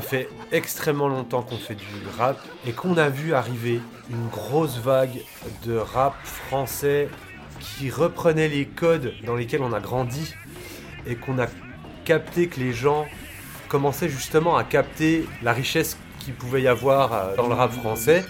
fait 0.00 0.28
extrêmement 0.52 1.08
longtemps 1.08 1.42
qu'on 1.42 1.56
fait 1.56 1.74
du 1.74 1.86
rap 2.18 2.38
et 2.66 2.72
qu'on 2.72 2.96
a 2.96 3.08
vu 3.08 3.34
arriver 3.34 3.80
une 4.10 4.28
grosse 4.28 4.78
vague 4.78 5.20
de 5.64 5.76
rap 5.76 6.14
français 6.24 7.08
qui 7.60 7.90
reprenait 7.90 8.48
les 8.48 8.66
codes 8.66 9.12
dans 9.24 9.34
lesquels 9.34 9.62
on 9.62 9.72
a 9.72 9.80
grandi 9.80 10.34
et 11.06 11.16
qu'on 11.16 11.38
a 11.38 11.46
capté 12.04 12.48
que 12.48 12.60
les 12.60 12.72
gens 12.72 13.06
commençaient 13.68 14.08
justement 14.08 14.56
à 14.56 14.64
capter 14.64 15.26
la 15.42 15.52
richesse 15.52 15.98
qu'il 16.20 16.34
pouvait 16.34 16.62
y 16.62 16.68
avoir 16.68 17.12
euh, 17.12 17.36
dans 17.36 17.48
le 17.48 17.54
rap 17.54 17.72
français, 17.72 18.24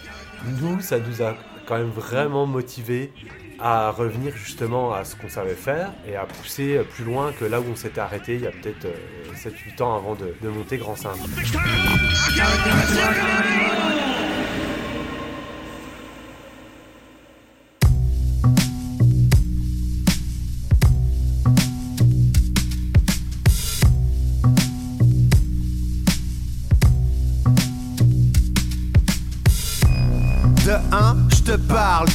nous, 0.61 0.81
ça 0.81 0.99
nous 0.99 1.23
a 1.23 1.35
quand 1.67 1.77
même 1.77 1.91
vraiment 1.91 2.47
motivé 2.47 3.13
à 3.59 3.91
revenir 3.91 4.37
justement 4.37 4.93
à 4.93 5.05
ce 5.05 5.17
qu'on 5.17 5.29
savait 5.29 5.55
faire 5.55 5.93
et 6.07 6.17
à 6.17 6.25
pousser 6.25 6.81
plus 6.91 7.05
loin 7.05 7.33
que 7.33 7.45
là 7.45 7.61
où 7.61 7.65
on 7.73 7.77
s'était 7.77 8.01
arrêté 8.01 8.35
il 8.35 8.43
y 8.43 8.47
a 8.47 8.51
peut-être 8.51 8.87
7-8 9.35 9.83
ans 9.83 9.97
avant 9.97 10.15
de, 10.15 10.49
monter 10.49 10.79
Grand 10.79 10.97
Saint. 10.97 11.13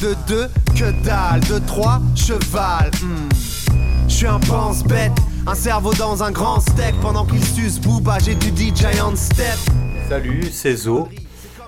De 0.02 0.16
2, 0.28 0.48
que 0.76 1.04
dalle, 1.04 1.42
de 1.42 1.60
3, 1.60 2.02
cheval. 2.16 2.90
hmm. 3.04 3.30
Je 4.08 4.14
suis 4.14 4.26
un 4.26 4.40
pense-bête, 4.40 5.12
un 5.46 5.54
cerveau 5.54 5.94
dans 5.94 6.24
un 6.24 6.32
grand 6.32 6.60
steak 6.60 7.00
pendant 7.02 7.24
qu'il 7.24 7.44
suce 7.44 7.80
Booba, 7.80 8.18
j'étudie 8.18 8.74
Giant 8.76 9.16
Step. 9.16 9.58
Salut, 10.10 10.48
c'est 10.52 10.76
Zo, 10.76 11.08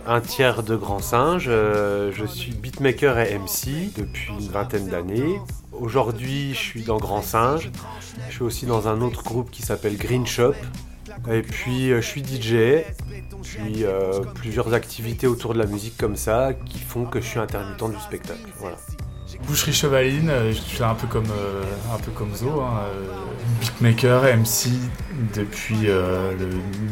un 0.07 0.19
tiers 0.19 0.63
de 0.63 0.75
Grand 0.75 0.99
Singe. 0.99 1.45
Euh, 1.47 2.11
je 2.11 2.25
suis 2.25 2.53
beatmaker 2.53 3.19
et 3.19 3.37
MC 3.37 3.91
depuis 3.95 4.31
une 4.33 4.47
vingtaine 4.49 4.87
d'années. 4.87 5.39
Aujourd'hui, 5.71 6.55
je 6.55 6.59
suis 6.59 6.83
dans 6.83 6.97
Grand 6.97 7.21
Singe. 7.21 7.69
Je 8.29 8.33
suis 8.33 8.43
aussi 8.43 8.65
dans 8.65 8.87
un 8.87 9.01
autre 9.01 9.23
groupe 9.23 9.51
qui 9.51 9.61
s'appelle 9.61 9.95
Green 9.95 10.25
Shop. 10.25 10.55
Et 11.31 11.43
puis, 11.43 11.91
euh, 11.91 12.01
je 12.01 12.07
suis 12.07 12.23
DJ. 12.23 12.83
Puis, 13.41 13.83
euh, 13.83 14.21
plusieurs 14.33 14.73
activités 14.73 15.27
autour 15.27 15.53
de 15.53 15.59
la 15.59 15.65
musique 15.65 15.97
comme 15.97 16.15
ça 16.15 16.53
qui 16.53 16.79
font 16.79 17.05
que 17.05 17.21
je 17.21 17.25
suis 17.27 17.39
intermittent 17.39 17.83
du 17.89 17.99
spectacle. 17.99 18.41
Voilà. 18.59 18.77
Boucherie 19.47 19.73
Chevaline, 19.73 20.29
euh, 20.29 20.53
je 20.53 20.59
suis 20.59 20.83
un 20.83 20.93
peu 20.95 21.07
comme, 21.07 21.29
euh, 21.31 21.63
un 21.93 21.97
peu 21.97 22.11
comme 22.11 22.33
Zo, 22.33 22.61
hein, 22.61 22.83
euh, 22.87 23.07
beatmaker, 23.59 24.23
MC 24.37 24.69
depuis 25.33 25.89
euh, 25.89 26.31
le 26.31 26.49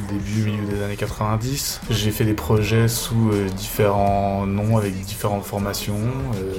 début, 0.10 0.52
milieu 0.52 0.66
des 0.66 0.84
années 0.84 0.98
90. 0.98 1.82
J'ai 1.90 2.12
fait 2.12 2.26
des 2.26 2.34
projets 2.34 2.88
sous 2.88 3.30
euh, 3.32 3.48
différents 3.50 4.46
noms 4.48 4.78
avec 4.78 4.94
différentes 5.02 5.46
formations 5.46 5.94
euh, 6.36 6.54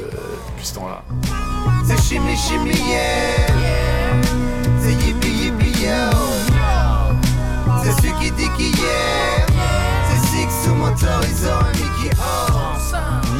depuis 0.51 0.67
ce 0.67 0.75
temps-là. 0.77 1.03
C'est 1.85 2.01
chimie, 2.01 2.37
chimie, 2.37 2.71
yeah. 2.71 4.23
C'est 4.81 4.93
yippie, 4.93 5.29
yippie, 5.29 5.83
yo. 5.83 6.17
C'est 7.83 7.93
celui 8.01 8.13
qui 8.21 8.31
dit 8.33 8.49
qui 8.57 8.71
yeah. 8.81 9.22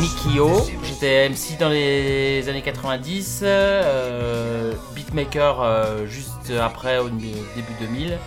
Mikio, 0.01 0.67
j'étais 0.85 1.29
MC 1.29 1.59
dans 1.59 1.69
les 1.69 2.49
années 2.49 2.63
90, 2.63 3.41
euh, 3.43 4.73
beatmaker 4.95 5.63
euh, 5.63 6.07
juste 6.07 6.53
après 6.61 6.99
au 6.99 7.09
début 7.09 7.75
2000. 7.81 8.19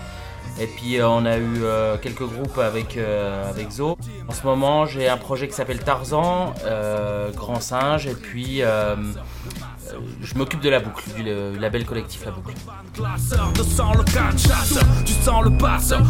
Et 0.59 0.67
puis 0.67 0.99
euh, 0.99 1.07
on 1.07 1.25
a 1.25 1.37
eu 1.37 1.63
euh, 1.63 1.97
quelques 1.97 2.23
groupes 2.23 2.57
avec, 2.57 2.97
euh, 2.97 3.49
avec 3.49 3.71
Zo. 3.71 3.97
En 4.27 4.33
ce 4.33 4.43
moment 4.43 4.85
j'ai 4.85 5.09
un 5.09 5.17
projet 5.17 5.47
qui 5.47 5.53
s'appelle 5.53 5.79
Tarzan, 5.79 6.53
Grand 7.35 7.59
Singe, 7.59 8.07
et 8.07 8.15
puis 8.15 8.61
je 10.21 10.35
m'occupe 10.35 10.61
de 10.61 10.69
la 10.69 10.79
boucle, 10.79 11.03
du 11.15 11.23
label 11.59 11.85
collectif 11.85 12.25
La 12.25 12.31
Boucle. 12.31 12.53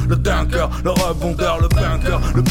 le 0.08 0.16
dunker, 0.16 0.70
le 0.84 0.92
rebondeur, 0.92 1.62
le 1.62 1.68
bunker, 1.68 2.20
le 2.36 2.42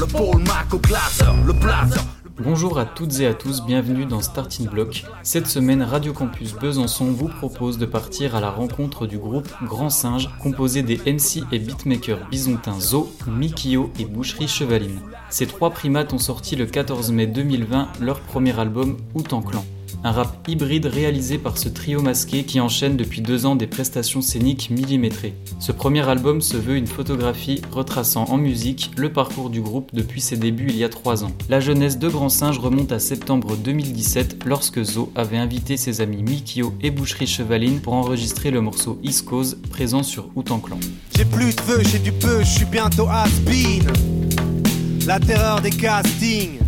le 0.00 0.06
Paul 0.06 0.42
Mac 0.42 0.72
au 0.72 0.78
classeur, 0.78 1.34
le 1.44 1.52
blazer. 1.52 2.02
Bonjour 2.42 2.80
à 2.80 2.84
toutes 2.84 3.20
et 3.20 3.26
à 3.28 3.34
tous, 3.34 3.64
bienvenue 3.64 4.06
dans 4.06 4.20
Starting 4.20 4.68
Block. 4.68 5.04
Cette 5.22 5.46
semaine, 5.46 5.82
Radio 5.82 6.12
Campus 6.12 6.52
Besançon 6.54 7.12
vous 7.12 7.28
propose 7.28 7.78
de 7.78 7.86
partir 7.86 8.34
à 8.34 8.40
la 8.40 8.50
rencontre 8.50 9.06
du 9.06 9.18
groupe 9.18 9.48
Grand 9.62 9.88
Singe, 9.88 10.28
composé 10.42 10.82
des 10.82 10.96
MC 10.96 11.44
et 11.52 11.60
beatmakers 11.60 12.28
bisontins 12.28 12.80
Zo, 12.80 13.08
Mikio 13.28 13.92
et 14.00 14.04
Boucherie 14.04 14.48
Chevaline. 14.48 14.98
Ces 15.30 15.46
trois 15.46 15.70
primates 15.70 16.12
ont 16.12 16.18
sorti 16.18 16.56
le 16.56 16.66
14 16.66 17.12
mai 17.12 17.28
2020 17.28 17.88
leur 18.00 18.18
premier 18.18 18.58
album 18.58 18.96
Out 19.14 19.32
en 19.32 19.40
Clan. 19.40 19.64
Un 20.02 20.12
rap 20.12 20.46
hybride 20.48 20.86
réalisé 20.86 21.38
par 21.38 21.56
ce 21.56 21.68
trio 21.68 22.02
masqué 22.02 22.44
qui 22.44 22.60
enchaîne 22.60 22.96
depuis 22.96 23.22
deux 23.22 23.46
ans 23.46 23.56
des 23.56 23.66
prestations 23.66 24.20
scéniques 24.20 24.70
millimétrées. 24.70 25.34
Ce 25.60 25.72
premier 25.72 26.06
album 26.08 26.40
se 26.40 26.56
veut 26.56 26.76
une 26.76 26.86
photographie 26.86 27.62
retraçant 27.70 28.24
en 28.24 28.36
musique 28.36 28.90
le 28.96 29.12
parcours 29.12 29.50
du 29.50 29.60
groupe 29.60 29.90
depuis 29.94 30.20
ses 30.20 30.36
débuts 30.36 30.66
il 30.68 30.76
y 30.76 30.84
a 30.84 30.88
trois 30.88 31.24
ans. 31.24 31.32
La 31.48 31.60
jeunesse 31.60 31.98
de 31.98 32.08
Grand 32.08 32.28
Singe 32.28 32.58
remonte 32.58 32.92
à 32.92 32.98
septembre 32.98 33.56
2017 33.56 34.44
lorsque 34.44 34.82
Zo 34.82 35.10
avait 35.14 35.38
invité 35.38 35.76
ses 35.76 36.00
amis 36.00 36.22
Mikio 36.22 36.74
et 36.82 36.90
Boucherie 36.90 37.26
Chevaline 37.26 37.80
pour 37.80 37.94
enregistrer 37.94 38.50
le 38.50 38.60
morceau 38.60 38.98
East 39.02 39.24
Coast 39.24 39.60
présent 39.68 40.02
sur 40.02 40.28
Out 40.36 40.50
en 40.50 40.58
Clan. 40.58 40.78
J'ai 41.16 41.24
plus 41.24 41.54
de 41.54 41.60
feu, 41.60 41.80
j'ai 41.90 41.98
du 41.98 42.12
peu, 42.12 42.40
je 42.40 42.50
suis 42.50 42.64
bientôt 42.66 43.06
has-been. 43.08 43.90
La 45.06 45.20
terreur 45.20 45.60
des 45.60 45.70
castings. 45.70 46.63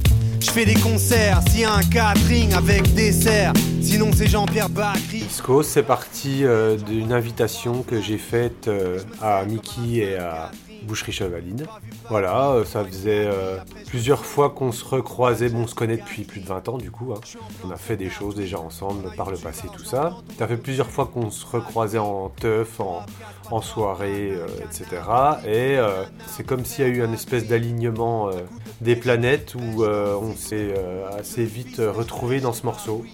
Je 0.46 0.52
fais 0.52 0.64
des 0.64 0.74
concerts, 0.74 1.40
s'il 1.50 1.62
y 1.62 1.64
a 1.64 1.74
un 1.74 1.82
catering 1.82 2.54
avec 2.54 2.94
dessert. 2.94 3.52
Sinon 3.82 4.10
c'est 4.14 4.28
Jean-Pierre 4.28 4.68
Bacry. 4.68 5.18
Disco, 5.18 5.64
c'est 5.64 5.82
parti 5.82 6.44
euh, 6.44 6.76
d'une 6.76 7.12
invitation 7.12 7.82
que 7.82 8.00
j'ai 8.00 8.16
faite 8.16 8.68
euh, 8.68 9.00
à 9.20 9.44
Mickey 9.44 9.96
et 9.96 10.16
à 10.16 10.52
Boucherie 10.82 11.12
Chevaline. 11.12 11.66
Voilà, 12.08 12.50
euh, 12.50 12.64
ça 12.64 12.84
faisait 12.84 13.26
euh, 13.26 13.58
plusieurs 13.88 14.24
fois 14.24 14.50
qu'on 14.50 14.72
se 14.72 14.84
recroisait. 14.84 15.48
Bon, 15.48 15.62
on 15.62 15.66
se 15.66 15.74
connaît 15.74 15.96
depuis 15.96 16.24
plus 16.24 16.40
de 16.40 16.46
20 16.46 16.68
ans 16.68 16.78
du 16.78 16.90
coup. 16.90 17.12
hein. 17.12 17.20
On 17.64 17.70
a 17.70 17.76
fait 17.76 17.96
des 17.96 18.10
choses 18.10 18.34
déjà 18.34 18.58
ensemble 18.58 19.10
par 19.16 19.30
le 19.30 19.36
passé, 19.36 19.68
tout 19.72 19.84
ça. 19.84 20.16
Ça 20.38 20.46
fait 20.46 20.56
plusieurs 20.56 20.90
fois 20.90 21.06
qu'on 21.06 21.30
se 21.30 21.44
recroisait 21.46 21.98
en 21.98 22.28
teuf, 22.28 22.80
en, 22.80 23.62
soirée, 23.62 24.32
etc. 24.64 25.02
Et 25.44 25.78
euh, 25.78 26.04
c'est 26.26 26.44
comme 26.44 26.64
s'il 26.64 26.86
y 26.86 26.88
a 26.88 26.90
eu 26.90 27.02
un 27.02 27.12
espèce 27.12 27.46
d'alignement 27.46 28.30
des 28.80 28.96
planètes 28.96 29.54
où 29.54 29.84
on 29.84 30.34
s'est 30.36 30.74
assez 31.18 31.44
vite 31.44 31.78
retrouvés 31.80 32.40
dans 32.40 32.52
ce 32.52 32.64
morceau. 32.64 33.04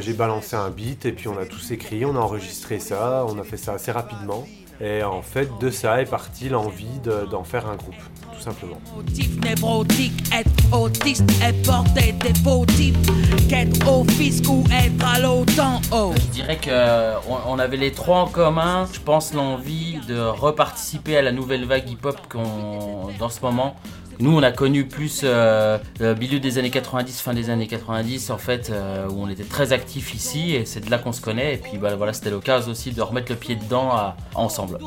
J'ai 0.00 0.14
balancé 0.14 0.56
un 0.56 0.70
beat 0.70 1.04
et 1.04 1.12
puis 1.12 1.28
on 1.28 1.36
a 1.36 1.44
tous 1.44 1.70
écrit, 1.72 2.04
on 2.06 2.16
a 2.16 2.18
enregistré 2.18 2.78
ça, 2.78 3.26
on 3.28 3.38
a 3.38 3.44
fait 3.44 3.58
ça 3.58 3.74
assez 3.74 3.92
rapidement. 3.92 4.46
Et 4.80 5.02
en 5.04 5.22
fait, 5.22 5.48
de 5.60 5.70
ça 5.70 6.00
est 6.02 6.06
partie 6.10 6.48
l'envie 6.48 6.98
de- 7.04 7.26
d'en 7.30 7.44
faire 7.44 7.66
un 7.68 7.76
groupe, 7.76 7.94
tout 8.34 8.40
simplement. 8.42 8.80
Motif 8.96 9.36
névrotique, 9.40 10.12
être 10.34 10.76
autiste 10.76 11.24
et 11.48 11.52
porter 11.62 12.12
des 12.12 12.34
faux 12.40 12.66
types, 12.66 12.96
qu'être 13.48 13.88
au 13.90 14.04
fisc 14.04 14.44
ou 14.48 14.64
être 14.72 15.06
à 15.06 15.20
l'OTAN. 15.20 15.80
Oh. 15.92 16.12
Je 16.16 16.26
dirais 16.32 16.58
qu'on 16.62 17.36
on 17.46 17.58
avait 17.58 17.76
les 17.76 17.92
trois 17.92 18.18
en 18.18 18.26
commun, 18.26 18.88
je 18.92 18.98
pense 18.98 19.32
l'envie 19.32 19.98
de 20.08 20.18
reparticiper 20.20 21.16
à 21.16 21.22
la 21.22 21.30
nouvelle 21.30 21.64
vague 21.66 21.88
hip-hop 21.88 22.18
qu'on 22.28 23.10
dans 23.18 23.28
ce 23.28 23.40
moment. 23.42 23.76
Nous, 24.20 24.36
on 24.36 24.42
a 24.42 24.52
connu 24.52 24.84
plus 24.86 25.20
euh, 25.24 25.78
le 26.00 26.14
milieu 26.14 26.38
des 26.40 26.58
années 26.58 26.70
90, 26.70 27.20
fin 27.20 27.34
des 27.34 27.50
années 27.50 27.66
90, 27.66 28.30
en 28.30 28.38
fait, 28.38 28.70
euh, 28.70 29.08
où 29.08 29.22
on 29.22 29.28
était 29.28 29.44
très 29.44 29.72
actifs 29.72 30.14
ici, 30.14 30.54
et 30.54 30.64
c'est 30.64 30.84
de 30.84 30.90
là 30.90 30.98
qu'on 30.98 31.12
se 31.12 31.20
connaît. 31.20 31.54
Et 31.54 31.58
puis 31.58 31.78
bah, 31.78 31.96
voilà, 31.96 32.12
c'était 32.12 32.30
l'occasion 32.30 32.70
aussi 32.72 32.92
de 32.92 33.02
remettre 33.02 33.30
le 33.32 33.36
pied 33.38 33.56
dedans 33.56 33.90
à- 33.90 34.16
ensemble. 34.34 34.78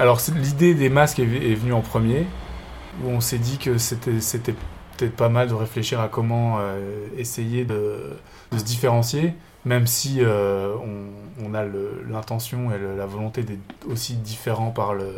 Alors 0.00 0.20
l'idée 0.36 0.74
des 0.74 0.88
masques 0.88 1.18
est, 1.18 1.22
est 1.22 1.54
venue 1.54 1.72
en 1.72 1.80
premier, 1.82 2.26
où 3.04 3.08
on 3.10 3.20
s'est 3.20 3.38
dit 3.38 3.58
que 3.58 3.78
c'était 3.78 4.20
c'était 4.20 4.54
peut-être 4.96 5.16
pas 5.16 5.28
mal 5.28 5.48
de 5.48 5.54
réfléchir 5.54 6.00
à 6.00 6.08
comment 6.08 6.58
euh, 6.60 7.06
essayer 7.16 7.64
de, 7.64 8.16
se 8.56 8.64
différencier, 8.64 9.34
même 9.64 9.86
si 9.86 10.18
euh, 10.20 10.74
on, 11.42 11.54
a 11.54 11.64
l'intention 12.08 12.72
et 12.72 12.78
la 12.96 13.06
volonté 13.06 13.42
d'être 13.42 13.60
aussi 13.88 14.14
différent 14.14 14.70
par, 14.70 14.94
le, 14.94 15.14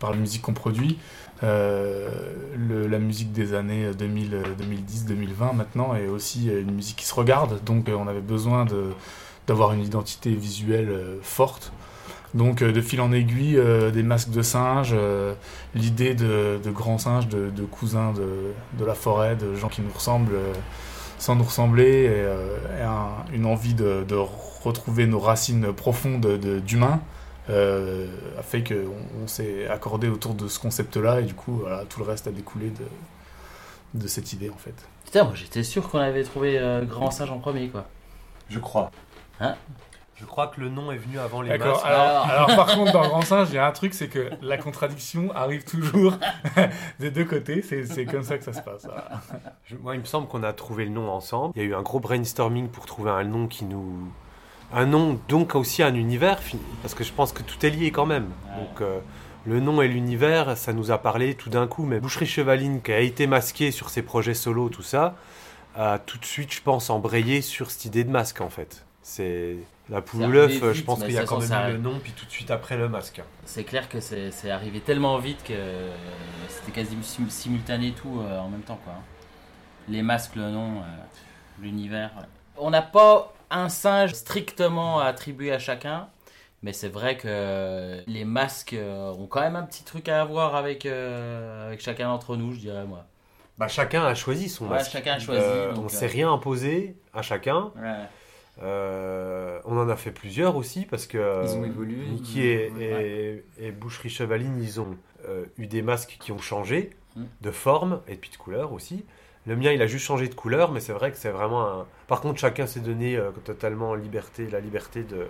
par 0.00 0.10
la 0.10 0.16
musique 0.16 0.42
qu'on 0.42 0.54
produit. 0.54 0.98
Euh, 1.44 2.08
la 2.90 2.98
musique 2.98 3.32
des 3.32 3.54
années 3.54 3.92
2000, 3.96 4.42
2010, 4.58 5.04
2020 5.06 5.52
maintenant 5.52 5.94
est 5.94 6.08
aussi 6.08 6.48
une 6.48 6.72
musique 6.72 6.96
qui 6.96 7.06
se 7.06 7.14
regarde, 7.14 7.62
donc 7.62 7.88
on 7.88 8.08
avait 8.08 8.20
besoin 8.20 8.66
d'avoir 9.46 9.72
une 9.72 9.82
identité 9.82 10.30
visuelle 10.34 10.92
forte. 11.22 11.72
Donc 12.34 12.60
euh, 12.62 12.72
de 12.72 12.80
fil 12.80 13.00
en 13.00 13.10
aiguille, 13.12 13.56
euh, 13.56 13.90
des 13.90 14.02
masques 14.02 14.30
de 14.30 14.42
singes, 14.42 14.92
euh, 14.92 15.34
l'idée 15.74 16.14
de, 16.14 16.58
de 16.62 16.70
grands 16.70 16.98
singes, 16.98 17.26
de, 17.28 17.48
de 17.50 17.64
cousins 17.64 18.12
de, 18.12 18.52
de 18.78 18.84
la 18.84 18.94
forêt, 18.94 19.34
de 19.36 19.54
gens 19.54 19.68
qui 19.68 19.80
nous 19.80 19.92
ressemblent 19.92 20.34
euh, 20.34 20.52
sans 21.18 21.34
nous 21.36 21.44
ressembler, 21.44 22.04
et, 22.04 22.08
euh, 22.10 22.56
et 22.78 22.82
un- 22.82 23.24
une 23.34 23.46
envie 23.46 23.74
de, 23.74 24.04
de 24.06 24.14
retrouver 24.62 25.06
nos 25.06 25.18
racines 25.18 25.72
profondes 25.72 26.20
de- 26.20 26.58
d'humains, 26.60 27.00
euh, 27.50 28.06
a 28.38 28.42
fait 28.42 28.62
qu'on 28.62 29.24
on, 29.24 29.26
s'est 29.26 29.66
accordé 29.68 30.08
autour 30.08 30.34
de 30.34 30.48
ce 30.48 30.58
concept-là 30.60 31.20
et 31.20 31.24
du 31.24 31.34
coup, 31.34 31.60
voilà, 31.62 31.84
tout 31.88 31.98
le 32.00 32.06
reste 32.06 32.26
a 32.26 32.30
découlé 32.30 32.68
de, 32.68 33.98
de 34.00 34.06
cette 34.06 34.32
idée 34.34 34.50
en 34.50 34.58
fait. 34.58 34.74
Putain, 35.06 35.24
moi 35.24 35.32
j'étais 35.34 35.62
sûr 35.62 35.88
qu'on 35.88 35.98
avait 35.98 36.24
trouvé 36.24 36.58
euh, 36.58 36.84
Grand 36.84 37.10
Singe 37.10 37.30
en 37.30 37.38
premier, 37.38 37.68
quoi. 37.68 37.86
Je 38.50 38.58
crois. 38.58 38.90
Hein? 39.40 39.54
Je 40.20 40.24
crois 40.26 40.48
que 40.48 40.60
le 40.60 40.68
nom 40.68 40.90
est 40.90 40.96
venu 40.96 41.18
avant 41.18 41.42
les 41.42 41.48
D'accord. 41.50 41.74
masques. 41.74 41.86
Alors, 41.86 42.26
alors, 42.28 42.46
par 42.56 42.66
contre, 42.74 42.92
dans 42.92 43.06
Grand 43.06 43.22
Singe, 43.22 43.48
il 43.50 43.54
y 43.54 43.58
a 43.58 43.66
un 43.66 43.70
truc, 43.72 43.94
c'est 43.94 44.08
que 44.08 44.30
la 44.42 44.56
contradiction 44.58 45.30
arrive 45.34 45.64
toujours 45.64 46.14
des 46.98 47.10
deux 47.10 47.24
côtés. 47.24 47.62
C'est 47.62 48.04
comme 48.04 48.24
ça 48.24 48.36
que 48.38 48.44
ça 48.44 48.52
se 48.52 48.60
passe. 48.62 48.84
voilà. 48.84 49.08
Je- 49.64 49.76
moi, 49.76 49.94
il 49.94 50.00
me 50.00 50.04
semble 50.04 50.26
qu'on 50.26 50.42
a 50.42 50.52
trouvé 50.52 50.84
le 50.84 50.90
nom 50.90 51.08
ensemble. 51.10 51.52
Il 51.56 51.62
y 51.62 51.64
a 51.64 51.68
eu 51.68 51.74
un 51.74 51.82
gros 51.82 52.00
brainstorming 52.00 52.68
pour 52.68 52.86
trouver 52.86 53.10
un 53.10 53.24
nom 53.24 53.46
qui 53.46 53.64
nous. 53.64 54.10
Un 54.72 54.84
nom, 54.86 55.18
donc 55.28 55.54
aussi 55.54 55.82
un 55.82 55.94
univers, 55.94 56.38
parce 56.82 56.94
que 56.94 57.02
je 57.04 57.12
pense 57.12 57.32
que 57.32 57.42
tout 57.42 57.64
est 57.64 57.70
lié 57.70 57.90
quand 57.90 58.04
même. 58.04 58.24
Ouais. 58.24 58.58
Donc, 58.64 58.80
euh, 58.82 58.98
le 59.46 59.60
nom 59.60 59.80
et 59.80 59.88
l'univers, 59.88 60.58
ça 60.58 60.72
nous 60.74 60.90
a 60.90 60.98
parlé 60.98 61.34
tout 61.36 61.48
d'un 61.48 61.66
coup. 61.66 61.84
Mais 61.84 62.00
Boucherie 62.00 62.26
Chevaline, 62.26 62.82
qui 62.82 62.92
a 62.92 62.98
été 63.00 63.26
masqué 63.26 63.70
sur 63.70 63.88
ses 63.88 64.02
projets 64.02 64.34
solo, 64.34 64.68
tout 64.68 64.82
ça, 64.82 65.14
a 65.76 65.98
tout 65.98 66.18
de 66.18 66.24
suite, 66.26 66.52
je 66.52 66.60
pense, 66.60 66.90
embrayé 66.90 67.40
sur 67.40 67.70
cette 67.70 67.84
idée 67.86 68.04
de 68.04 68.10
masque 68.10 68.40
en 68.42 68.50
fait. 68.50 68.84
C'est 69.10 69.56
la 69.88 70.02
poule 70.02 70.24
ou 70.24 70.30
l'œuf, 70.30 70.50
arrivé 70.62 70.74
je 70.74 70.84
pense 70.84 71.02
qu'il 71.02 71.12
y 71.12 71.16
a 71.16 71.24
quand 71.24 71.38
même 71.38 71.48
ça- 71.48 71.70
le 71.70 71.78
nom, 71.78 71.98
puis 71.98 72.12
tout 72.12 72.26
de 72.26 72.30
suite 72.30 72.50
après 72.50 72.76
le 72.76 72.90
masque. 72.90 73.22
C'est 73.46 73.64
clair 73.64 73.88
que 73.88 74.00
c'est 74.00 74.50
arrivé 74.50 74.80
tellement 74.80 75.16
vite 75.16 75.42
que 75.44 75.54
euh, 75.54 75.90
c'était 76.50 76.72
quasi 76.72 76.94
sim- 77.02 77.30
simultané 77.30 77.92
tout 77.92 78.20
euh, 78.20 78.38
en 78.38 78.50
même 78.50 78.60
temps, 78.60 78.78
quoi. 78.84 78.92
Les 79.88 80.02
masques, 80.02 80.36
le 80.36 80.50
nom, 80.50 80.80
euh, 80.80 80.84
l'univers. 81.58 82.10
On 82.58 82.68
n'a 82.68 82.82
pas 82.82 83.32
un 83.50 83.70
singe 83.70 84.12
strictement 84.12 85.00
attribué 85.00 85.52
à 85.52 85.58
chacun. 85.58 86.08
Mais 86.62 86.74
c'est 86.74 86.88
vrai 86.88 87.16
que 87.16 88.02
les 88.06 88.24
masques 88.26 88.74
euh, 88.74 89.12
ont 89.12 89.26
quand 89.26 89.40
même 89.40 89.56
un 89.56 89.62
petit 89.62 89.84
truc 89.84 90.08
à 90.10 90.20
avoir 90.20 90.54
avec, 90.54 90.84
euh, 90.84 91.68
avec 91.68 91.80
chacun 91.80 92.08
d'entre 92.08 92.36
nous, 92.36 92.52
je 92.52 92.58
dirais 92.58 92.84
moi. 92.84 93.06
Bah, 93.56 93.68
chacun 93.68 94.04
a 94.04 94.14
choisi 94.14 94.50
son 94.50 94.64
Ouais, 94.64 94.70
masque. 94.76 94.92
chacun 94.92 95.14
a 95.14 95.18
choisi, 95.18 95.40
Euh, 95.40 95.72
donc, 95.72 95.84
on 95.84 95.86
euh, 95.86 95.88
s'est 95.88 96.06
rien 96.08 96.30
imposé 96.30 96.96
à 97.14 97.22
chacun. 97.22 97.70
Ouais. 97.76 97.94
Euh, 98.62 99.58
on 99.64 99.78
en 99.78 99.88
a 99.88 99.96
fait 99.96 100.10
plusieurs 100.10 100.56
aussi 100.56 100.84
parce 100.84 101.06
que 101.06 101.18
Ils 101.44 101.56
ont 101.56 101.62
euh, 101.62 101.66
évolué. 101.66 102.04
Niki 102.10 102.42
et, 102.42 102.70
Ouais. 102.76 103.44
et- 103.58 103.66
et 103.66 103.70
Boucherie 103.72 104.10
Chevaline, 104.10 104.58
ils 104.60 104.80
ont 104.80 104.96
euh, 105.28 105.44
eu 105.58 105.66
des 105.66 105.82
masques 105.82 106.16
qui 106.20 106.32
ont 106.32 106.38
changé 106.38 106.90
Mm. 107.16 107.22
de 107.42 107.50
forme 107.50 108.00
et 108.08 108.14
puis 108.16 108.30
de 108.30 108.36
couleur 108.36 108.72
aussi. 108.72 109.04
Le 109.46 109.56
mien, 109.56 109.72
il 109.72 109.80
a 109.82 109.86
juste 109.86 110.04
changé 110.04 110.28
de 110.28 110.34
couleur, 110.34 110.72
mais 110.72 110.80
c'est 110.80 110.92
vrai 110.92 111.10
que 111.10 111.16
c'est 111.16 111.30
vraiment 111.30 111.66
un. 111.66 111.86
Par 112.06 112.20
contre, 112.20 112.38
chacun 112.38 112.66
s'est 112.66 112.80
donné 112.80 113.16
euh, 113.16 113.30
totalement 113.44 113.94
liberté, 113.94 114.46
la 114.50 114.60
liberté 114.60 115.02
de 115.02 115.26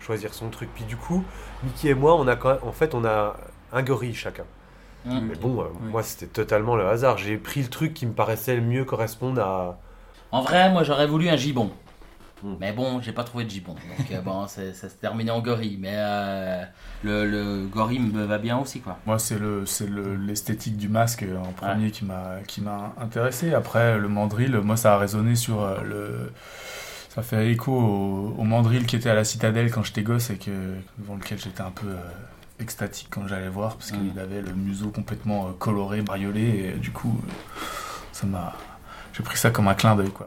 choisir 0.00 0.34
son 0.34 0.48
truc. 0.50 0.68
Puis 0.74 0.84
du 0.84 0.96
coup, 0.96 1.22
Niki 1.64 1.88
et 1.88 1.94
moi, 1.94 2.16
on 2.16 2.26
a 2.28 2.36
quand 2.36 2.50
même- 2.50 2.58
en 2.64 2.72
fait, 2.72 2.94
on 2.94 3.04
a 3.04 3.36
un 3.72 3.82
gorille 3.82 4.14
chacun. 4.14 4.44
Mm. 5.04 5.20
Mais 5.28 5.34
bon, 5.36 5.62
Oui. 5.62 5.90
moi, 5.90 6.02
c'était 6.02 6.26
totalement 6.26 6.76
le 6.76 6.86
hasard. 6.86 7.16
J'ai 7.18 7.36
pris 7.38 7.62
le 7.62 7.68
truc 7.68 7.94
qui 7.94 8.06
me 8.06 8.12
paraissait 8.12 8.56
le 8.56 8.62
mieux 8.62 8.84
correspondre 8.84 9.40
à. 9.40 9.78
En 10.32 10.42
vrai, 10.42 10.70
moi 10.70 10.82
j'aurais 10.82 11.06
voulu 11.06 11.28
un 11.28 11.36
gibbon. 11.36 11.70
Hmm. 12.42 12.54
Mais 12.60 12.72
bon, 12.72 13.00
j'ai 13.00 13.12
pas 13.12 13.24
trouvé 13.24 13.44
de 13.44 13.50
gibbon. 13.50 13.74
Donc 13.74 14.10
euh, 14.10 14.20
bon, 14.24 14.46
ça 14.46 14.72
s'est 14.72 14.88
terminé 15.00 15.30
en 15.30 15.40
gorille. 15.40 15.76
Mais 15.80 15.92
euh, 15.94 16.64
le, 17.04 17.26
le 17.26 17.66
gorille 17.66 17.98
me 17.98 18.24
va 18.24 18.38
bien 18.38 18.58
aussi, 18.58 18.80
quoi. 18.80 18.98
Moi, 19.06 19.18
c'est 19.18 19.38
le, 19.38 19.66
c'est 19.66 19.88
le- 19.88 20.16
l'esthétique 20.16 20.76
du 20.76 20.88
masque 20.88 21.22
euh, 21.22 21.36
en 21.38 21.52
premier 21.52 21.90
qui 21.90 22.04
m'a, 22.04 22.36
qui 22.46 22.60
m'a 22.60 22.94
intéressé. 23.00 23.52
Après, 23.54 23.98
le 23.98 24.08
mandrill, 24.08 24.56
moi, 24.58 24.76
ça 24.76 24.94
a 24.94 24.98
résonné 24.98 25.34
sur 25.34 25.62
euh, 25.62 25.80
le. 25.82 26.32
Ça 27.10 27.22
fait 27.22 27.50
écho 27.50 27.72
au, 27.72 28.34
au 28.38 28.44
mandrill 28.44 28.86
qui 28.86 28.94
était 28.96 29.10
à 29.10 29.14
la 29.14 29.24
citadelle 29.24 29.70
quand 29.72 29.82
j'étais 29.82 30.02
gosse 30.02 30.30
et 30.30 30.36
que, 30.36 30.50
devant 30.98 31.16
lequel 31.16 31.38
j'étais 31.38 31.60
un 31.60 31.72
peu 31.72 31.88
extatique 32.60 33.08
quand 33.10 33.26
j'allais 33.26 33.48
voir 33.48 33.76
parce 33.76 33.90
qu'il 33.90 34.16
avait 34.20 34.40
le 34.42 34.52
museau 34.52 34.90
complètement 34.90 35.50
coloré, 35.58 36.02
bariolé 36.02 36.72
et 36.76 36.78
du 36.78 36.90
coup, 36.92 37.20
ça 38.12 38.26
m'a. 38.26 38.52
J'ai 39.12 39.24
pris 39.24 39.36
ça 39.36 39.50
comme 39.50 39.66
un 39.66 39.74
clin 39.74 39.96
d'œil, 39.96 40.10
quoi. 40.10 40.26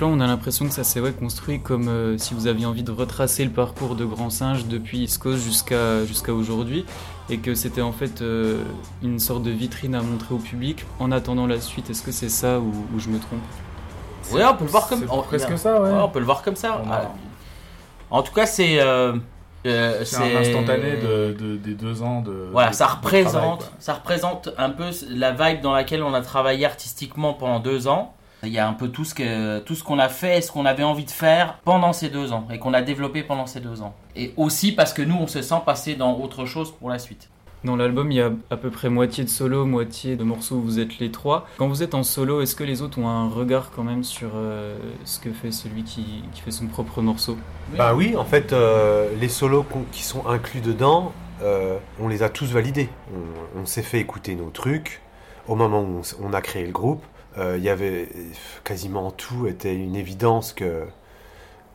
Là, 0.00 0.06
on 0.06 0.20
a 0.20 0.26
l'impression 0.28 0.66
que 0.68 0.72
ça 0.72 0.84
s'est 0.84 1.00
ouais, 1.00 1.10
construit 1.12 1.60
comme 1.60 1.88
euh, 1.88 2.16
si 2.18 2.32
vous 2.32 2.46
aviez 2.46 2.66
envie 2.66 2.84
de 2.84 2.92
retracer 2.92 3.44
le 3.44 3.50
parcours 3.50 3.96
de 3.96 4.04
Grand 4.04 4.30
Singe 4.30 4.66
depuis 4.66 5.08
Coast 5.20 5.42
jusqu'à 5.42 6.04
jusqu'à 6.06 6.32
aujourd'hui, 6.32 6.84
et 7.28 7.38
que 7.38 7.54
c'était 7.56 7.80
en 7.82 7.90
fait 7.90 8.22
euh, 8.22 8.62
une 9.02 9.18
sorte 9.18 9.42
de 9.42 9.50
vitrine 9.50 9.96
à 9.96 10.00
montrer 10.02 10.34
au 10.34 10.38
public 10.38 10.84
en 11.00 11.10
attendant 11.10 11.48
la 11.48 11.60
suite. 11.60 11.90
Est-ce 11.90 12.02
que 12.02 12.12
c'est 12.12 12.28
ça 12.28 12.60
ou, 12.60 12.72
ou 12.94 13.00
je 13.00 13.08
me 13.08 13.18
trompe? 13.18 13.40
Ouais, 14.32 14.44
on 14.44 14.54
peut 14.54 14.64
le 14.66 14.70
voir 14.70 14.88
comme 14.88 15.04
on- 15.10 15.22
presque 15.22 15.58
ça, 15.58 15.82
ouais. 15.82 15.90
on 15.92 16.08
peut 16.08 16.20
le 16.20 16.24
voir 16.26 16.42
comme 16.42 16.56
ça. 16.56 16.80
Ah, 16.88 17.10
En 18.10 18.22
tout 18.22 18.32
cas, 18.32 18.46
c'est. 18.46 18.78
euh, 18.80 19.14
euh, 19.66 20.04
C'est 20.04 20.16
un 20.36 20.40
instantané 20.40 20.96
de, 21.02 21.32
de- 21.36 21.56
des 21.56 21.74
deux 21.74 22.02
ans 22.02 22.20
de. 22.20 22.48
Voilà, 22.52 22.70
de- 22.70 22.74
ça 22.76 22.86
représente, 22.86 23.32
travail, 23.32 23.58
ça 23.80 23.94
représente 23.94 24.48
un 24.58 24.70
peu 24.70 24.90
la 25.10 25.32
vibe 25.32 25.60
dans 25.60 25.72
laquelle 25.72 26.04
on 26.04 26.14
a 26.14 26.20
travaillé 26.20 26.66
artistiquement 26.66 27.34
pendant 27.34 27.58
deux 27.58 27.88
ans. 27.88 28.14
Il 28.44 28.50
y 28.50 28.58
a 28.58 28.68
un 28.68 28.72
peu 28.72 28.88
tout 28.88 29.04
ce 29.04 29.14
que 29.14 29.58
tout 29.60 29.74
ce 29.74 29.82
qu'on 29.82 29.98
a 29.98 30.08
fait 30.08 30.38
et 30.38 30.42
ce 30.42 30.52
qu'on 30.52 30.64
avait 30.64 30.84
envie 30.84 31.04
de 31.04 31.10
faire 31.10 31.58
pendant 31.64 31.92
ces 31.92 32.08
deux 32.08 32.32
ans 32.32 32.46
et 32.52 32.58
qu'on 32.58 32.72
a 32.72 32.82
développé 32.82 33.22
pendant 33.22 33.46
ces 33.46 33.60
deux 33.60 33.82
ans. 33.82 33.94
Et 34.14 34.32
aussi 34.36 34.72
parce 34.72 34.92
que 34.92 35.02
nous, 35.02 35.16
on 35.16 35.26
se 35.26 35.42
sent 35.42 35.60
passer 35.66 35.96
dans 35.96 36.16
autre 36.18 36.44
chose 36.44 36.70
pour 36.72 36.88
la 36.88 36.98
suite. 36.98 37.28
Dans 37.64 37.74
l'album, 37.74 38.12
il 38.12 38.18
y 38.18 38.20
a 38.20 38.30
à 38.50 38.56
peu 38.56 38.70
près 38.70 38.88
moitié 38.88 39.24
de 39.24 39.28
solo, 39.28 39.66
moitié 39.66 40.14
de 40.14 40.22
morceaux 40.22 40.54
où 40.54 40.62
vous 40.62 40.78
êtes 40.78 41.00
les 41.00 41.10
trois. 41.10 41.48
Quand 41.56 41.66
vous 41.66 41.82
êtes 41.82 41.94
en 41.96 42.04
solo, 42.04 42.40
est-ce 42.40 42.54
que 42.54 42.62
les 42.62 42.82
autres 42.82 43.00
ont 43.00 43.08
un 43.08 43.28
regard 43.28 43.72
quand 43.74 43.82
même 43.82 44.04
sur 44.04 44.30
euh, 44.36 44.78
ce 45.04 45.18
que 45.18 45.32
fait 45.32 45.50
celui 45.50 45.82
qui, 45.82 46.22
qui 46.32 46.40
fait 46.40 46.52
son 46.52 46.68
propre 46.68 47.02
morceau? 47.02 47.36
Bah 47.76 47.94
oui, 47.96 48.14
en 48.16 48.24
fait, 48.24 48.52
euh, 48.52 49.08
les 49.20 49.28
solos 49.28 49.66
qui 49.90 50.04
sont 50.04 50.24
inclus 50.28 50.60
dedans, 50.60 51.12
euh, 51.42 51.78
on 51.98 52.06
les 52.06 52.22
a 52.22 52.28
tous 52.28 52.46
validés. 52.52 52.90
On, 53.12 53.62
on 53.62 53.66
s'est 53.66 53.82
fait 53.82 53.98
écouter 53.98 54.36
nos 54.36 54.50
trucs. 54.50 55.00
Au 55.48 55.56
moment 55.56 55.80
où 55.80 56.00
on, 56.20 56.28
on 56.28 56.32
a 56.34 56.40
créé 56.40 56.64
le 56.64 56.72
groupe, 56.72 57.02
il 57.38 57.62
y 57.62 57.68
avait 57.68 58.08
quasiment 58.64 59.10
tout 59.10 59.46
était 59.46 59.74
une 59.74 59.94
évidence 59.94 60.52
que 60.52 60.84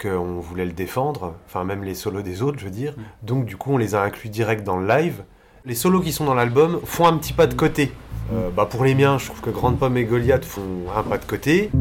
qu'on 0.02 0.40
voulait 0.40 0.66
le 0.66 0.72
défendre. 0.72 1.36
Enfin, 1.46 1.64
même 1.64 1.84
les 1.84 1.96
solos 1.96 2.22
des 2.22 2.42
autres, 2.42 2.60
je 2.60 2.66
veux 2.66 2.72
dire. 2.72 2.96
Donc, 3.22 3.46
du 3.46 3.56
coup, 3.58 3.74
on 3.74 3.78
les 3.78 3.96
a 3.96 4.02
inclus 4.02 4.30
direct 4.30 4.64
dans 4.64 4.78
le 4.78 4.88
live. 4.88 5.24
Les 5.66 5.76
solos 5.76 6.02
qui 6.02 6.12
sont 6.12 6.26
dans 6.26 6.34
l'album 6.34 6.82
font 6.84 7.06
un 7.06 7.18
petit 7.18 7.32
pas 7.32 7.48
de 7.48 7.54
côté. 7.54 7.92
Euh, 8.34 8.50
bah 8.50 8.68
pour 8.70 8.84
les 8.84 8.96
miens, 8.96 9.18
je 9.18 9.26
trouve 9.26 9.42
que 9.42 9.50
Grande 9.50 9.80
Pomme 9.80 9.98
et 9.98 10.04
Goliath 10.04 10.46
font 10.46 10.86
un 10.96 11.04
pas 11.04 11.18
de 11.18 11.26
côté. 11.26 11.72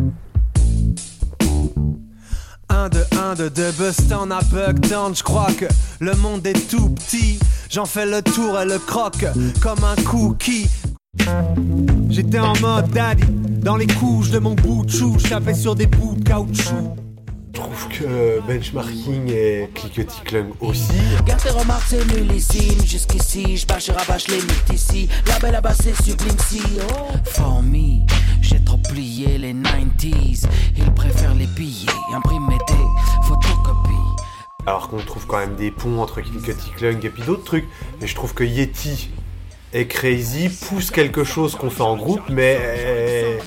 Un 2.68 2.88
de 2.88 3.00
un 3.18 3.34
de 3.34 3.48
deux 3.48 3.72
Buston 3.72 4.30
à 4.30 4.40
Bugtown, 4.42 5.14
je 5.14 5.22
crois 5.22 5.52
que 5.52 5.66
le 6.00 6.14
monde 6.14 6.46
est 6.46 6.68
tout 6.70 6.90
petit. 6.90 7.38
J'en 7.70 7.84
fais 7.84 8.06
le 8.06 8.22
tour 8.22 8.60
et 8.60 8.64
le 8.64 8.78
croque 8.78 9.26
comme 9.60 9.82
un 9.84 10.00
cookie. 10.04 10.68
J'étais 12.08 12.38
en 12.38 12.56
mode 12.60 12.88
daddy, 12.90 13.24
dans 13.62 13.76
les 13.76 13.86
couches 13.86 14.30
de 14.30 14.38
mon 14.38 14.54
bout 14.54 14.84
de 14.84 14.90
chou, 14.90 15.16
sur 15.54 15.74
des 15.74 15.86
bouts 15.86 16.14
de 16.16 16.24
caoutchouc. 16.24 16.96
Je 17.54 17.60
trouve 17.60 17.88
que 17.88 18.40
Benchmarking 18.46 19.30
et 19.30 19.70
Clickety 19.74 20.20
Clung 20.24 20.52
aussi. 20.60 20.92
Garde 21.24 21.40
tes 21.40 21.50
remarques, 21.50 21.86
c'est 21.86 22.04
nullissime. 22.06 22.84
Jusqu'ici, 22.84 23.56
je 23.56 23.66
bâche 23.66 23.88
et 23.88 23.92
rabâche 23.92 24.28
les 24.28 24.36
mythes 24.36 24.72
ici. 24.72 25.08
La 25.26 25.38
belle 25.38 25.52
là-bas, 25.52 25.74
c'est 25.74 25.94
sublime 26.02 26.36
si. 26.48 26.62
Oh. 26.88 27.12
For 27.24 27.62
me, 27.62 28.00
j'ai 28.40 28.58
trop 28.64 28.78
plié 28.78 29.38
les 29.38 29.54
90s. 29.54 30.46
Ils 30.76 30.92
préfèrent 30.92 31.34
les 31.34 31.46
billets, 31.46 31.92
imprimer 32.14 32.58
des 32.66 33.26
photocopies. 33.28 33.92
Alors 34.66 34.88
qu'on 34.88 34.98
trouve 34.98 35.26
quand 35.26 35.38
même 35.38 35.56
des 35.56 35.70
ponts 35.70 36.00
entre 36.00 36.20
Clickety 36.20 36.70
Clung 36.76 37.04
et 37.04 37.10
puis 37.10 37.22
d'autres 37.22 37.44
trucs. 37.44 37.68
Mais 38.00 38.06
je 38.06 38.14
trouve 38.14 38.32
que 38.34 38.44
Yeti 38.44 39.10
et 39.74 39.86
Crazy 39.86 40.48
poussent 40.48 40.90
quelque 40.90 41.24
chose 41.24 41.54
qu'on 41.54 41.70
fait 41.70 41.82
en 41.82 41.96
groupe, 41.96 42.22
mais 42.28 42.58
euh, 42.60 43.38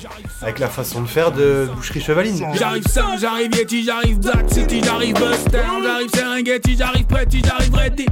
avec 0.42 0.58
la 0.58 0.68
façon 0.68 1.00
de 1.02 1.06
faire 1.06 1.30
de 1.30 1.68
Boucherie 1.74 2.00
Chevaline. 2.00 2.46
J'arrive 2.54 2.86
Sam, 2.88 3.18
j'arrive 3.20 3.54
Yeti, 3.54 3.84
j'arrive 3.84 4.18
Black 4.18 4.50
City, 4.50 4.80
j'arrive 4.84 5.14
Bustown, 5.14 5.82
j'arrive 5.84 6.10
Serengeti, 6.14 6.76
j'arrive 6.76 7.06
Pretty, 7.06 7.42
j'arrive 7.44 7.74
Ready. 7.74 8.06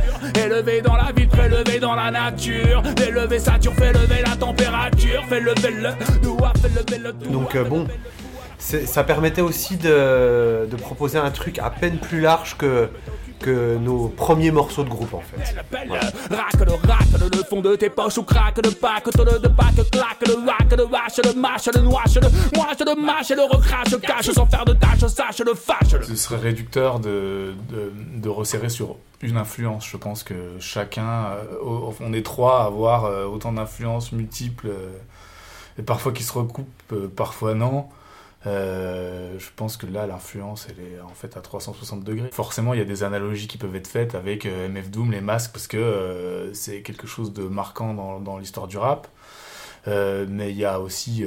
Élevé 0.44 0.80
dans 0.80 0.96
la 0.96 1.10
ville, 1.12 1.28
prélevé 1.28 1.80
dans 1.80 1.94
la 1.94 2.10
nature. 2.10 2.82
Fais 2.96 3.10
lever 3.10 3.38
Saturne, 3.40 3.74
fais 3.76 3.92
lever 3.92 4.22
la 4.24 4.36
température. 4.36 5.24
Fais 5.28 5.40
lever 5.40 5.70
le 5.70 6.20
doigt, 6.22 6.52
fais 6.62 6.68
lever 6.68 7.02
le 7.02 7.12
doigt. 7.12 7.32
Donc 7.32 7.56
euh, 7.56 7.64
bon, 7.64 7.88
ça 8.58 9.02
permettait 9.02 9.42
aussi 9.42 9.76
de, 9.76 10.66
de 10.70 10.76
proposer 10.76 11.18
un 11.18 11.30
truc 11.30 11.58
à 11.58 11.70
peine 11.70 11.98
plus 11.98 12.20
large 12.20 12.56
que, 12.56 12.88
que 13.44 13.76
nos 13.76 14.08
premiers 14.08 14.50
morceaux 14.50 14.84
de 14.84 14.88
groupe 14.88 15.12
en 15.14 15.20
fait. 15.20 15.36
Belle, 15.70 15.88
belle, 15.88 16.00
raque 16.30 16.66
le 16.66 16.72
raque 16.88 17.32
le 17.36 17.42
fond 17.44 17.60
de 17.60 17.76
tes 17.76 17.90
poches 17.90 18.16
ou 18.18 18.22
craque 18.22 18.58
le 18.64 18.70
pack, 18.70 19.04
tonne 19.10 19.38
de 19.38 19.48
pack, 19.48 19.74
claque 19.92 20.26
le 20.26 20.34
rack, 20.50 20.72
le 20.76 20.84
vache, 20.84 21.20
le 21.22 21.32
mâche, 21.38 21.68
le 21.74 21.80
noache, 21.82 22.14
le 22.16 22.28
moche, 22.56 22.78
le 22.80 23.02
mâche 23.02 23.30
et 23.30 23.34
le 23.34 23.42
recrache, 23.42 24.00
cache 24.00 24.30
sans 24.30 24.46
faire 24.46 24.64
de 24.64 24.72
tâche, 24.72 25.00
sache 25.06 25.40
le 25.40 25.54
fâche. 25.54 25.92
le- 25.92 26.02
Ce 26.04 26.16
serait 26.16 26.38
réducteur 26.38 27.00
de, 27.00 27.52
de, 27.68 27.92
de 28.16 28.28
resserrer 28.30 28.70
sur 28.70 28.96
une 29.20 29.36
influence. 29.36 29.86
Je 29.86 29.96
pense 29.98 30.22
que 30.22 30.34
chacun, 30.58 31.26
euh, 31.32 31.92
on 32.00 32.12
est 32.14 32.24
trois 32.24 32.62
à 32.62 32.64
avoir 32.66 33.04
euh, 33.04 33.26
autant 33.26 33.52
d'influences 33.52 34.12
multiples, 34.12 34.68
euh, 34.68 34.90
et 35.78 35.82
parfois 35.82 36.12
qui 36.12 36.22
se 36.22 36.32
recoupent, 36.32 36.94
parfois 37.14 37.54
non. 37.54 37.86
Euh, 38.46 39.38
je 39.38 39.48
pense 39.56 39.76
que 39.76 39.86
là, 39.86 40.06
l'influence, 40.06 40.66
elle 40.68 40.84
est 40.84 41.00
en 41.00 41.14
fait 41.14 41.36
à 41.36 41.40
360 41.40 42.04
degrés. 42.04 42.30
Forcément, 42.32 42.74
il 42.74 42.78
y 42.78 42.82
a 42.82 42.86
des 42.86 43.02
analogies 43.02 43.46
qui 43.46 43.58
peuvent 43.58 43.74
être 43.74 43.88
faites 43.88 44.14
avec 44.14 44.46
euh, 44.46 44.68
MF 44.68 44.90
Doom, 44.90 45.12
les 45.12 45.20
masques, 45.20 45.52
parce 45.52 45.66
que 45.66 45.76
euh, 45.76 46.52
c'est 46.52 46.82
quelque 46.82 47.06
chose 47.06 47.32
de 47.32 47.44
marquant 47.44 47.94
dans, 47.94 48.20
dans 48.20 48.38
l'histoire 48.38 48.66
du 48.66 48.76
rap. 48.76 49.08
Euh, 49.86 50.26
mais 50.28 50.50
il 50.50 50.56
y 50.56 50.64
a 50.64 50.80
aussi 50.80 51.24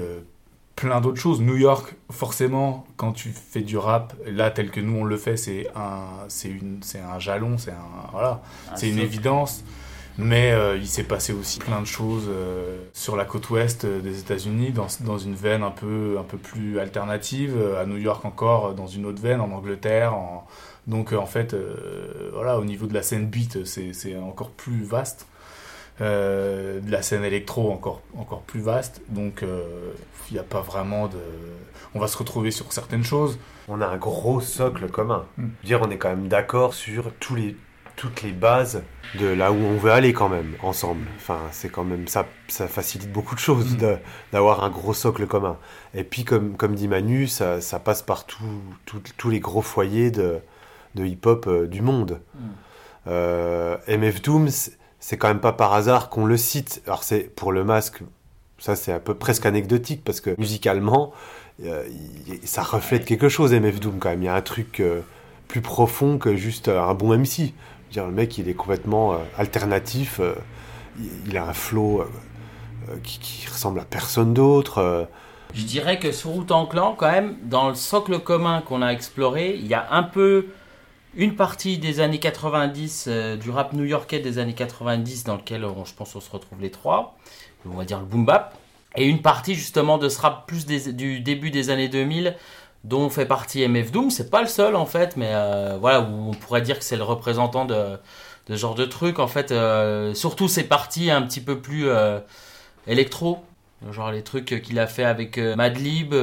plein 0.76 1.02
d'autres 1.02 1.20
choses. 1.20 1.42
New 1.42 1.58
York, 1.58 1.96
forcément, 2.12 2.86
quand 2.98 3.12
tu 3.12 3.30
fais 3.30 3.62
du 3.62 3.78
rap, 3.78 4.14
là, 4.26 4.52
tel 4.52 4.72
que 4.72 4.80
nous 4.80 4.98
on 4.98 5.04
le 5.04 5.18
fait, 5.18 5.38
c'est 5.38 5.68
un, 5.76 6.26
c'est 6.28 6.50
une, 6.50 6.80
c'est 6.82 7.00
un 7.00 7.20
jalon, 7.20 7.58
c'est 7.58 7.72
un, 7.72 8.10
voilà, 8.12 8.42
c'est 8.76 8.90
une 8.90 9.00
évidence. 9.00 9.64
Mais 10.20 10.52
euh, 10.52 10.78
il 10.78 10.88
s'est 10.88 11.04
passé 11.04 11.32
aussi 11.32 11.60
plein 11.60 11.80
de 11.80 11.86
choses 11.86 12.26
euh, 12.28 12.78
sur 12.94 13.16
la 13.16 13.24
côte 13.26 13.50
ouest 13.52 13.86
euh, 13.86 14.00
des 14.02 14.20
États-Unis, 14.20 14.72
dans, 14.72 14.88
dans 15.02 15.18
une 15.20 15.36
veine 15.36 15.62
un 15.62 15.70
peu, 15.72 16.18
un 16.20 16.24
peu 16.24 16.38
plus 16.38 16.80
alternative, 16.80 17.56
à 17.80 17.86
New 17.86 17.98
York 17.98 18.26
encore, 18.26 18.74
dans 18.74 18.88
une 18.88 19.06
autre 19.06 19.22
veine, 19.22 19.42
en 19.42 19.52
Angleterre. 19.52 20.16
en- 20.16 20.48
Donc 20.88 21.14
euh, 21.14 21.18
en 21.18 21.26
fait, 21.28 21.56
voilà, 22.34 22.58
au 22.58 22.66
niveau 22.66 22.88
de 22.88 22.94
la 22.96 23.04
scène 23.04 23.28
beat, 23.28 23.66
c'est 23.66 23.94
c'est 23.94 24.18
encore 24.18 24.50
plus 24.52 24.84
vaste. 24.84 25.28
De 26.00 26.92
la 26.92 27.02
scène 27.02 27.24
électro 27.24 27.72
encore, 27.72 28.02
encore 28.16 28.42
plus 28.42 28.62
vaste. 28.62 29.02
Donc 29.10 29.44
il 30.30 30.34
n'y 30.34 30.40
a 30.40 30.44
pas 30.44 30.62
vraiment 30.62 31.08
de... 31.08 31.18
On 31.96 32.00
va 32.00 32.08
se 32.08 32.18
retrouver 32.18 32.52
sur 32.52 32.72
certaines 32.72 33.04
choses. 33.04 33.40
On 33.68 33.82
a 33.82 33.88
un 33.88 33.98
gros 33.98 34.40
socle 34.40 34.88
commun. 34.90 35.26
Mm. 35.38 35.44
Je 35.44 35.48
veux 35.64 35.68
dire, 35.68 35.82
on 35.82 35.90
est 35.90 35.98
quand 35.98 36.10
même 36.10 36.28
d'accord 36.28 36.74
sur 36.76 37.12
tous 37.20 37.34
les, 37.36 37.56
toutes 37.98 38.22
les 38.22 38.32
bases 38.32 38.84
de 39.20 39.28
là 39.28 39.52
où 39.52 39.56
on 39.56 39.76
veut 39.76 39.92
aller 39.92 40.14
quand 40.14 40.30
même, 40.30 40.54
ensemble. 40.64 41.06
Enfin, 41.18 41.40
c'est 41.52 41.68
quand 41.70 41.84
même 41.84 42.08
ça, 42.08 42.26
ça 42.48 42.68
facilite 42.70 43.12
beaucoup 43.12 43.36
de 43.36 43.40
choses 43.40 43.74
Mm. 43.76 43.98
d'avoir 44.32 44.64
un 44.64 44.70
gros 44.70 44.94
socle 44.94 45.28
commun. 45.28 45.58
Et 45.94 46.04
puis, 46.06 46.24
comme, 46.24 46.56
comme 46.56 46.76
dit 46.76 46.88
Manu, 46.88 47.28
ça, 47.28 47.60
ça 47.60 47.80
passe 47.80 48.02
par 48.04 48.26
tous 48.26 49.30
les 49.30 49.40
gros 49.42 49.62
foyers 49.62 50.12
de, 50.12 50.40
de 50.96 51.06
hip-hop 51.06 51.48
euh, 51.48 51.68
du 51.68 51.82
monde. 51.82 52.22
Mm. 52.36 52.40
Euh, 53.08 53.78
MF 53.88 54.22
Doom, 54.22 54.48
c'est- 54.50 55.18
quand 55.18 55.28
même 55.30 55.40
pas 55.40 55.54
par 55.54 55.74
hasard 55.74 56.10
qu'on 56.10 56.26
le 56.26 56.38
cite. 56.38 56.82
Alors, 56.86 57.04
c'est 57.04 57.34
pour 57.36 57.52
le 57.52 57.64
masque, 57.64 58.02
ça 58.60 58.76
c'est 58.76 58.92
un 58.92 59.00
peu 59.00 59.14
presque 59.16 59.46
anecdotique 59.46 60.04
parce 60.04 60.22
que 60.22 60.36
musicalement, 60.38 61.14
euh, 61.64 61.84
ça 62.44 62.62
reflète 62.62 63.06
quelque 63.06 63.30
chose, 63.30 63.54
MF 63.54 63.80
Doom 63.80 64.00
quand 64.00 64.10
même. 64.10 64.22
Il 64.22 64.26
y 64.26 64.30
a 64.30 64.36
un 64.36 64.42
truc 64.42 64.84
plus 65.48 65.62
profond 65.62 66.18
que 66.18 66.36
juste 66.36 66.68
un 66.68 66.94
bon 66.94 67.14
MC. 67.18 67.54
Le 67.96 68.12
mec, 68.12 68.38
il 68.38 68.48
est 68.50 68.54
complètement 68.54 69.14
euh, 69.14 69.18
alternatif. 69.38 70.20
euh, 70.20 70.36
il, 71.28 71.38
a 71.38 71.46
un 71.46 71.54
flow 71.54 72.02
euh, 72.02 72.96
qui, 73.04 73.48
ressemble 73.48 73.80
à 73.80 73.86
personne 73.86 74.34
d'autre. 74.34 75.08
Je 75.54 75.64
dirais 75.64 76.00
que 76.00 76.12
sur 76.12 76.32
Route 76.32 76.52
en 76.52 76.66
Clan, 76.66 76.96
quand 76.98 77.10
même, 77.12 77.38
dans 77.44 77.70
le 77.70 77.76
socle 77.76 78.20
commun 78.20 78.62
qu'on 78.62 78.82
a 78.82 78.90
exploré, 78.92 79.56
il 79.56 79.68
y 79.68 79.74
a 79.74 79.88
un 79.92 80.04
peu 80.04 80.48
une 81.16 81.36
partie 81.36 81.78
des 81.78 82.00
années 82.00 82.20
90, 82.20 83.06
euh, 83.08 83.36
du 83.38 83.50
rap 83.50 83.74
new-yorkais 83.74 84.20
des 84.20 84.38
années 84.38 84.54
90, 84.54 85.24
dans 85.24 85.36
lequel 85.36 85.66
on- 85.66 85.86
je 85.86 85.94
pense 85.94 86.16
on 86.16 86.22
se 86.22 86.30
retrouve 86.30 86.62
les 86.62 86.70
trois, 86.70 87.18
on 87.66 87.76
va 87.76 87.86
dire 87.86 88.00
le 88.00 88.06
boom 88.06 88.26
bap, 88.26 88.56
et 88.96 89.06
une 89.06 89.22
partie 89.22 89.56
justement 89.56 89.98
de 89.98 90.10
ce 90.10 90.20
rap 90.22 90.46
plus 90.48 90.66
du 90.66 91.20
début 91.20 91.50
des 91.50 91.70
années 91.70 91.88
2000, 91.90 92.36
dont 92.84 93.10
fait 93.10 93.26
partie 93.26 93.68
MF 93.68 93.92
Doom. 93.92 94.10
C'est 94.10 94.30
pas 94.30 94.42
le 94.42 94.48
seul 94.48 94.76
en 94.76 94.86
fait, 94.86 95.18
mais 95.18 95.30
euh, 95.32 95.78
voilà, 95.80 96.02
où 96.02 96.30
on 96.30 96.34
pourrait 96.34 96.62
dire 96.62 96.80
que 96.80 96.86
c'est 96.86 96.98
le 96.98 97.04
représentant 97.04 97.66
de, 97.66 97.98
ce 98.48 98.56
genre 98.56 98.76
de 98.76 98.86
truc. 98.86 99.20
En 99.20 99.28
fait, 99.28 99.52
euh, 99.52 100.14
surtout 100.14 100.48
ces 100.48 100.64
parties 100.64 101.12
un 101.12 101.22
petit 101.22 101.42
peu 101.42 101.60
plus 101.60 101.88
euh, 101.90 102.20
électro, 102.88 103.40
Genre 103.92 104.12
les 104.12 104.24
trucs 104.24 104.60
qu'il 104.64 104.80
a 104.80 104.88
fait 104.88 105.04
avec 105.04 105.38
Madlib, 105.38 106.16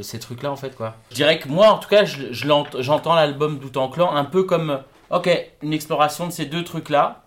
ces 0.00 0.18
trucs-là 0.18 0.50
en 0.50 0.56
fait 0.56 0.74
quoi. 0.74 0.94
Je 1.10 1.16
dirais 1.16 1.38
que 1.38 1.46
moi 1.46 1.68
en 1.68 1.76
tout 1.76 1.90
cas 1.90 2.04
j'entends 2.06 3.14
l'album 3.14 3.58
Doute 3.58 3.76
en 3.76 3.90
Clan 3.90 4.16
un 4.16 4.24
peu 4.24 4.44
comme, 4.44 4.80
ok, 5.10 5.28
une 5.60 5.74
exploration 5.74 6.26
de 6.26 6.32
ces 6.32 6.46
deux 6.46 6.64
trucs-là. 6.64 7.24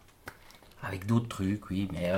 Avec 0.82 1.06
d'autres 1.06 1.28
trucs, 1.28 1.70
oui, 1.70 1.88
mais 1.94 2.12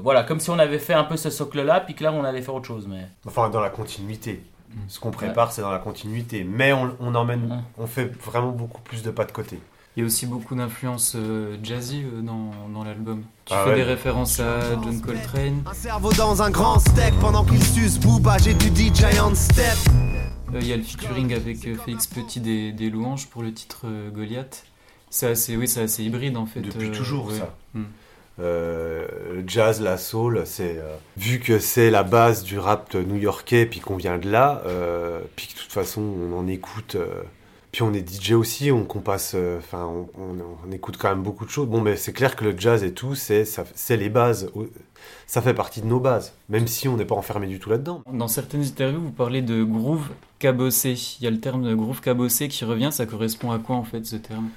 voilà, 0.00 0.22
comme 0.22 0.40
si 0.40 0.48
on 0.48 0.58
avait 0.58 0.78
fait 0.78 0.94
un 0.94 1.04
peu 1.04 1.18
ce 1.18 1.28
socle-là, 1.28 1.80
puis 1.80 1.94
que 1.94 2.02
là 2.02 2.12
on 2.12 2.24
allait 2.24 2.40
faire 2.40 2.54
autre 2.54 2.66
chose. 2.66 2.86
Mais 2.88 3.06
Enfin, 3.26 3.50
dans 3.50 3.60
la 3.60 3.68
continuité. 3.68 4.42
Ce 4.88 5.00
qu'on 5.00 5.10
prépare, 5.10 5.52
c'est 5.52 5.62
dans 5.62 5.70
la 5.72 5.78
continuité. 5.78 6.44
Mais 6.44 6.72
on, 6.72 6.94
on 7.00 7.14
emmène, 7.14 7.46
Mm. 7.48 7.62
on 7.78 7.86
fait 7.86 8.06
vraiment 8.24 8.50
beaucoup 8.52 8.80
plus 8.82 9.02
de 9.02 9.10
pas 9.10 9.24
de 9.24 9.32
côté. 9.32 9.58
Il 9.96 10.00
y 10.00 10.02
a 10.02 10.06
aussi 10.06 10.26
beaucoup 10.26 10.54
d'influences 10.54 11.14
euh, 11.16 11.56
jazzy 11.62 12.02
euh, 12.04 12.20
dans, 12.20 12.50
dans 12.72 12.84
l'album. 12.84 13.22
Tu 13.46 13.54
Ah 13.56 13.62
fais 13.64 13.70
ouais. 13.70 13.76
des 13.76 13.82
références 13.82 14.40
à 14.40 14.60
John 14.82 15.00
Coltrane. 15.00 15.62
Un 15.64 15.72
cerveau 15.72 16.12
dans 16.12 16.42
un 16.42 16.50
grand 16.50 16.78
steak 16.78 17.14
pendant 17.20 17.44
qu'il 17.44 17.62
suce 17.64 17.98
Booba, 17.98 18.36
j'étudie 18.36 18.90
Giant 18.94 19.34
Step. 19.34 19.74
Euh, 20.54 20.58
Il 20.60 20.66
y 20.66 20.72
a 20.74 20.76
le 20.76 20.82
featuring 20.82 21.32
avec 21.32 21.66
euh, 21.66 21.76
Félix 21.76 22.06
Petit 22.06 22.40
des, 22.40 22.72
des 22.72 22.90
Louanges 22.90 23.26
pour 23.28 23.42
le 23.42 23.52
titre 23.54 23.82
euh, 23.86 24.10
Goliath. 24.10 24.64
C'est 25.08 25.28
assez, 25.28 25.56
oui, 25.56 25.66
c'est 25.66 25.82
assez 25.82 26.04
hybride 26.04 26.36
en 26.36 26.44
fait. 26.46 26.60
Depuis 26.60 26.88
euh, 26.88 26.92
toujours, 26.92 27.28
ouais. 27.28 27.38
ça. 27.38 27.54
Mm. 27.72 27.84
Euh, 28.38 29.06
le 29.34 29.44
jazz, 29.46 29.80
la 29.80 29.96
soul, 29.96 30.42
c'est 30.44 30.78
euh, 30.78 30.96
vu 31.16 31.40
que 31.40 31.58
c'est 31.58 31.90
la 31.90 32.02
base 32.02 32.42
du 32.44 32.58
rap 32.58 32.94
new-yorkais, 32.94 33.66
puis 33.66 33.80
qu'on 33.80 33.96
vient 33.96 34.18
de 34.18 34.30
là, 34.30 34.62
euh, 34.66 35.20
puis 35.36 35.48
que 35.48 35.54
de 35.54 35.58
toute 35.60 35.72
façon 35.72 36.02
on 36.02 36.36
en 36.38 36.46
écoute. 36.46 36.96
euh, 36.96 37.22
puis 37.76 37.82
on 37.82 37.92
est 37.92 38.08
DJ 38.08 38.32
aussi, 38.32 38.72
on 38.72 38.84
passe, 38.86 39.32
euh, 39.34 39.58
enfin 39.58 39.86
on, 39.86 40.72
écoute 40.72 40.96
quand 40.98 41.10
même 41.10 41.22
beaucoup 41.22 41.44
de 41.44 41.50
choses. 41.50 41.68
Bon, 41.68 41.82
mais 41.82 41.96
c'est 41.96 42.14
clair 42.14 42.34
que 42.34 42.42
le 42.42 42.58
jazz 42.58 42.82
et 42.82 42.94
tout, 42.94 43.14
c'est 43.14 43.44
c'est 43.74 43.98
les 43.98 44.08
bases. 44.08 44.50
Ça 45.26 45.42
fait 45.42 45.52
partie 45.52 45.82
de 45.82 45.86
nos 45.86 46.00
bases, 46.00 46.32
même 46.48 46.66
si 46.68 46.88
on 46.88 46.96
n'est 46.96 47.04
pas 47.04 47.14
enfermé 47.14 47.46
du 47.46 47.58
tout 47.58 47.68
là-dedans. 47.68 48.00
Dans 48.10 48.28
certaines 48.28 48.62
interviews, 48.62 49.02
vous 49.02 49.10
parlez 49.10 49.42
de 49.42 49.62
groove 49.62 50.08
cabossé. 50.38 50.94
Il 51.20 51.24
y 51.24 51.26
a 51.26 51.30
le 51.30 51.38
terme 51.38 51.64
de 51.64 51.74
groove 51.74 52.00
cabossé 52.00 52.48
qui 52.48 52.64
revient. 52.64 52.88
Ça 52.92 53.04
correspond 53.04 53.52
à 53.52 53.58
quoi 53.58 53.76
en 53.76 53.84
fait 53.84 54.06
ce 54.06 54.16
terme? 54.16 54.48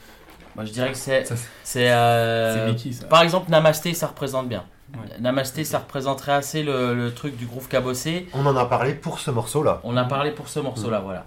Moi 0.55 0.65
je 0.65 0.71
dirais 0.71 0.91
que 0.91 0.97
c'est. 0.97 1.23
C'est- 1.63 1.91
euh. 1.91 2.73
Par 3.09 3.21
exemple, 3.21 3.49
Namasté 3.51 3.93
ça 3.93 4.07
représente 4.07 4.47
bien. 4.49 4.63
Ouais. 4.93 5.19
Namasté 5.19 5.63
ça 5.63 5.79
représenterait 5.79 6.31
assez 6.33 6.63
le, 6.63 6.95
le 6.95 7.13
truc 7.13 7.35
du 7.37 7.45
groove 7.45 7.67
cabossé. 7.67 8.27
On 8.33 8.45
en 8.45 8.55
a 8.55 8.65
parlé 8.65 8.93
pour 8.95 9.19
ce 9.19 9.29
morceau-là. 9.31 9.81
On 9.83 9.95
a 9.97 10.03
parlé 10.05 10.31
pour 10.31 10.47
ce 10.49 10.59
morceau-là, 10.59 10.99
voilà. 10.99 11.25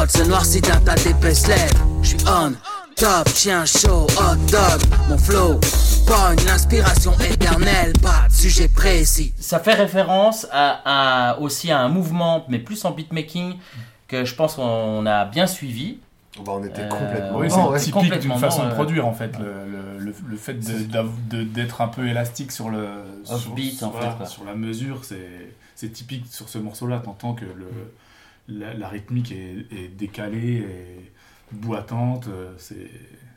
Note, 0.00 0.10
se 0.10 0.22
noircit 0.24 0.60
d'un 0.60 0.80
tas 0.80 0.94
d'épaisses 0.94 1.46
lèvres. 1.46 1.86
J'suis 2.02 2.16
on, 2.26 2.52
top, 2.96 3.28
chien 3.34 3.64
chaud, 3.64 4.06
hot 4.18 4.36
dog. 4.50 4.80
Mon 5.08 5.18
flow, 5.18 5.60
pas 6.06 6.32
une 6.40 6.48
inspiration 6.48 7.12
éternelle, 7.20 7.92
pas 8.02 8.26
de 8.28 8.32
sujet 8.32 8.68
précis. 8.68 9.32
Ça 9.38 9.58
fait 9.58 9.74
référence 9.74 10.46
à, 10.52 11.30
à- 11.32 11.38
aussi 11.40 11.70
à 11.70 11.80
un 11.80 11.88
mouvement, 11.88 12.44
mais 12.48 12.58
plus 12.58 12.84
en 12.84 12.90
beatmaking, 12.92 13.54
que 14.06 14.24
je 14.24 14.34
pense 14.34 14.54
qu'on 14.54 15.06
a 15.06 15.24
bien 15.24 15.46
suivi. 15.46 15.98
Bah, 16.44 16.52
on 16.54 16.64
était 16.64 16.82
Euh, 16.82 16.88
complètement. 16.88 17.38
Oui, 17.38 17.48
Non, 17.48 17.64
c'est 17.78 17.92
ouais. 17.92 18.02
typique 18.02 18.20
d'une 18.20 18.38
façon 18.38 18.64
de 18.64 18.68
euh, 18.70 18.74
produire 18.74 19.06
en 19.06 19.12
fait, 19.12 19.32
le, 19.38 19.98
le, 19.98 20.04
le, 20.04 20.14
le 20.28 20.36
fait 20.36 20.54
d'être 20.54 21.80
un 21.80 21.88
peu 21.88 22.06
élastique 22.06 22.52
sur 22.52 22.68
le 22.68 22.86
sur, 23.24 23.88
en 23.88 23.92
fait, 23.92 24.16
quoi. 24.16 24.26
sur 24.26 24.44
la 24.44 24.54
mesure, 24.54 25.00
c'est 25.02 25.52
c'est 25.74 25.88
typique 25.92 26.26
sur 26.30 26.48
ce 26.48 26.58
morceau-là. 26.58 27.00
T'entends 27.04 27.34
que 27.34 27.44
le, 27.44 27.68
la, 28.48 28.74
la 28.74 28.88
rythmique 28.88 29.32
est, 29.32 29.66
est 29.72 29.88
décalée, 29.88 30.58
et 30.58 31.12
boitante, 31.52 32.28
euh, 32.28 32.52
c'est 32.58 32.90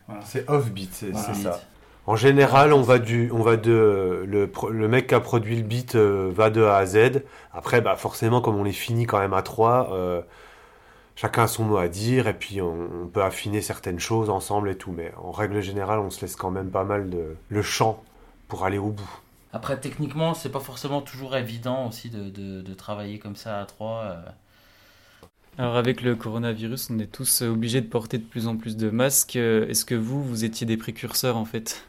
voilà. 0.07 0.21
C'est 0.25 0.49
offbeat, 0.49 0.93
c'est 0.93 1.11
Voilà. 1.11 1.33
ça. 1.33 1.61
En 2.07 2.15
général, 2.15 2.73
on 2.73 2.81
va 2.81 2.97
du, 2.99 3.29
on 3.31 3.43
va 3.43 3.57
de 3.57 4.23
le, 4.27 4.51
le 4.71 4.87
mec 4.87 5.07
qui 5.07 5.15
a 5.15 5.19
produit 5.19 5.55
le 5.55 5.61
beat 5.63 5.95
euh, 5.95 6.31
va 6.33 6.49
de 6.49 6.63
A 6.63 6.77
à 6.77 6.85
Z. 6.85 7.23
Après, 7.53 7.81
bah 7.81 7.95
forcément, 7.95 8.41
comme 8.41 8.55
on 8.57 8.63
les 8.63 8.71
finit 8.71 9.05
quand 9.05 9.19
même 9.19 9.33
à 9.33 9.43
trois, 9.43 9.93
euh, 9.93 10.21
chacun 11.15 11.43
a 11.43 11.47
son 11.47 11.63
mot 11.65 11.77
à 11.77 11.87
dire 11.89 12.27
et 12.27 12.33
puis 12.33 12.61
on, 12.61 12.89
on 13.03 13.07
peut 13.07 13.23
affiner 13.23 13.61
certaines 13.61 13.99
choses 13.99 14.29
ensemble 14.29 14.69
et 14.69 14.77
tout. 14.77 14.91
Mais 14.91 15.13
en 15.17 15.31
règle 15.31 15.61
générale, 15.61 15.99
on 15.99 16.09
se 16.09 16.21
laisse 16.21 16.35
quand 16.35 16.51
même 16.51 16.71
pas 16.71 16.83
mal 16.83 17.09
de 17.09 17.35
le 17.49 17.61
champ 17.61 18.03
pour 18.47 18.65
aller 18.65 18.77
au 18.79 18.89
bout. 18.91 19.21
Après, 19.53 19.79
techniquement, 19.79 20.33
c'est 20.33 20.51
pas 20.51 20.59
forcément 20.59 21.01
toujours 21.01 21.35
évident 21.35 21.87
aussi 21.87 22.09
de, 22.09 22.29
de- 22.29 22.61
de 22.61 22.73
travailler 22.73 23.19
comme 23.19 23.35
ça 23.35 23.59
à 23.61 23.65
trois. 23.65 24.03
euh. 24.05 24.21
Alors 25.57 25.75
avec 25.75 26.01
le 26.01 26.15
coronavirus, 26.15 26.89
on 26.91 26.99
est 26.99 27.11
tous 27.11 27.41
obligés 27.41 27.81
de 27.81 27.87
porter 27.87 28.17
de 28.17 28.23
plus 28.23 28.47
en 28.47 28.55
plus 28.57 28.77
de 28.77 28.89
masques. 28.89 29.35
Euh, 29.35 29.67
Est-ce 29.67 29.85
que 29.85 29.95
vous, 29.95 30.23
vous 30.23 30.43
étiez 30.45 30.65
des 30.65 30.77
précurseurs 30.77 31.37
en 31.37 31.45
fait? 31.45 31.83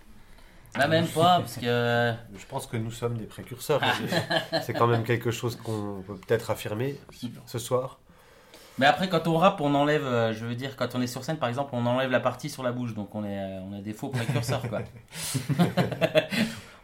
Ah, 0.75 0.89
même 0.89 1.07
pas, 1.07 1.39
parce 1.41 1.57
que. 1.57 1.67
euh, 1.67 2.13
Je 2.37 2.47
pense 2.49 2.67
que 2.67 2.77
nous 2.77 2.91
sommes 2.91 3.17
des 3.19 3.25
précurseurs. 3.27 3.81
C'est- 4.63 4.73
quand 4.73 4.87
même 4.87 5.05
quelque 5.05 5.31
chose 5.31 5.57
qu'on 5.57 6.03
peut 6.07 6.15
peut-être 6.17 6.51
affirmer 6.51 6.99
ce 7.47 7.59
soir. 7.59 7.99
Mais 8.79 8.87
après, 8.87 9.11
quand 9.11 9.29
on 9.29 9.37
rappe, 9.37 9.61
on 9.61 9.75
enlève, 9.75 10.05
euh, 10.07 10.33
je 10.33 10.47
veux 10.47 10.55
dire, 10.55 10.77
quand 10.77 10.95
on 10.95 11.03
est 11.03 11.07
sur 11.07 11.23
scène, 11.25 11.37
par 11.37 11.51
exemple, 11.51 11.71
on 11.75 11.85
enlève 11.85 12.11
la 12.11 12.21
partie 12.21 12.49
sur 12.49 12.63
la 12.63 12.73
bouche, 12.73 12.95
donc 12.95 13.15
on 13.15 13.23
est, 13.23 13.39
on 13.71 13.77
a 13.79 13.83
des 13.83 13.93
faux 13.93 14.09
précurseurs, 14.09 14.63
quoi. 14.69 14.81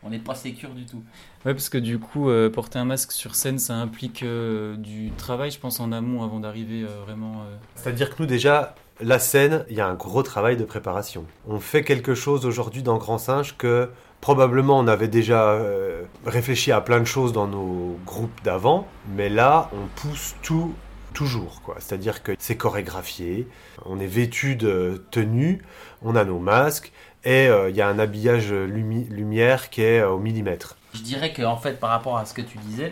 on 0.03 0.11
n'est 0.11 0.19
pas 0.19 0.35
sécure 0.35 0.71
du 0.71 0.85
tout. 0.87 1.03
Ouais, 1.45 1.55
parce 1.55 1.69
que 1.69 1.79
du 1.79 1.99
coup, 1.99 2.29
euh, 2.31 2.51
porter 2.51 2.79
un 2.79 2.85
masque 2.85 3.13
sur 3.13 3.35
scène, 3.35 3.59
ça 3.59 3.75
implique 3.75 4.23
euh, 4.23 4.77
du 4.77 5.11
travail, 5.13 5.51
je 5.51 5.59
pense, 5.59 5.81
en 5.81 5.93
amont 5.93 6.23
avant 6.23 6.41
d'arriver 6.41 6.85
euh, 6.85 7.03
vraiment. 7.05 7.43
euh, 7.43 7.57
C'est-à-dire 7.75 8.15
que 8.15 8.23
nous, 8.23 8.27
déjà, 8.27 8.75
la 9.01 9.19
scène, 9.19 9.65
il 9.71 9.77
y 9.77 9.81
a 9.81 9.87
un 9.87 9.95
gros 9.95 10.23
travail 10.23 10.57
de 10.57 10.65
préparation. 10.65 11.25
On 11.49 11.61
fait 11.61 11.83
quelque 11.85 12.15
chose 12.15 12.47
aujourd'hui 12.47 12.83
dans 12.83 12.97
Grand 12.99 13.19
Singe 13.19 13.57
que 13.57 13.91
probablement 14.21 14.79
on 14.81 14.89
avait 14.89 15.07
déjà 15.09 15.51
euh, 15.53 16.03
réfléchi 16.27 16.73
à 16.73 16.81
plein 16.81 16.99
de 16.99 17.05
choses 17.05 17.33
dans 17.33 17.47
nos 17.47 17.97
groupes 18.05 18.43
d'avant, 18.43 18.89
mais 19.15 19.29
là, 19.29 19.71
on 19.73 19.87
pousse 20.01 20.35
tout 20.43 20.75
toujours. 21.15 21.63
quoi. 21.63 21.77
C'est-à-dire 21.79 22.23
que 22.23 22.33
c'est 22.39 22.57
chorégraphié, 22.57 23.49
on 23.87 23.99
est 24.01 24.07
vêtu 24.07 24.57
de 24.57 25.03
tenues, 25.11 25.63
on 26.03 26.15
a 26.17 26.25
nos 26.25 26.39
masques, 26.39 26.93
et 27.25 27.49
euh, 27.49 27.71
il 27.71 27.77
y 27.77 27.83
a 27.83 27.89
un 27.89 27.99
habillage 27.99 28.53
lumi- 28.53 29.09
lumière 29.11 29.71
qui 29.71 29.83
est 29.83 30.01
euh, 30.01 30.11
au 30.11 30.19
millimètre. 30.19 30.77
Je 30.95 31.03
dirais 31.03 31.33
qu'en 31.33 31.57
fait, 31.57 31.79
par 31.79 31.91
rapport 31.91 32.17
à 32.17 32.25
ce 32.25 32.33
que 32.35 32.43
tu 32.43 32.59
disais, 32.59 32.91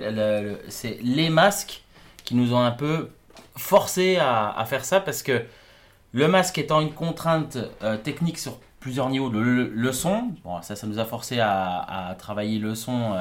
c'est 0.69 0.99
les 1.03 1.31
masques 1.31 1.83
qui 2.25 2.35
nous 2.35 2.53
ont 2.55 2.61
un 2.61 2.71
peu 2.71 3.09
forcé 3.57 4.17
à, 4.21 4.63
faire 4.67 4.85
ça 4.85 5.01
parce 5.01 5.23
que 5.23 5.43
le 6.13 6.29
masque 6.29 6.59
étant 6.59 6.81
une 6.81 6.93
contrainte 6.93 7.57
euh, 7.83 7.97
technique 7.97 8.39
sur 8.39 8.59
plusieurs 8.81 9.09
niveaux, 9.09 9.31
le, 9.31 9.69
le- 9.69 9.93
son, 9.93 10.31
bon, 10.45 10.61
ça, 10.63 10.77
ça 10.77 10.87
nous 10.87 10.99
a 10.99 11.05
forcé 11.05 11.41
à, 11.41 12.15
travailler 12.19 12.59
le 12.59 12.75
son, 12.75 13.15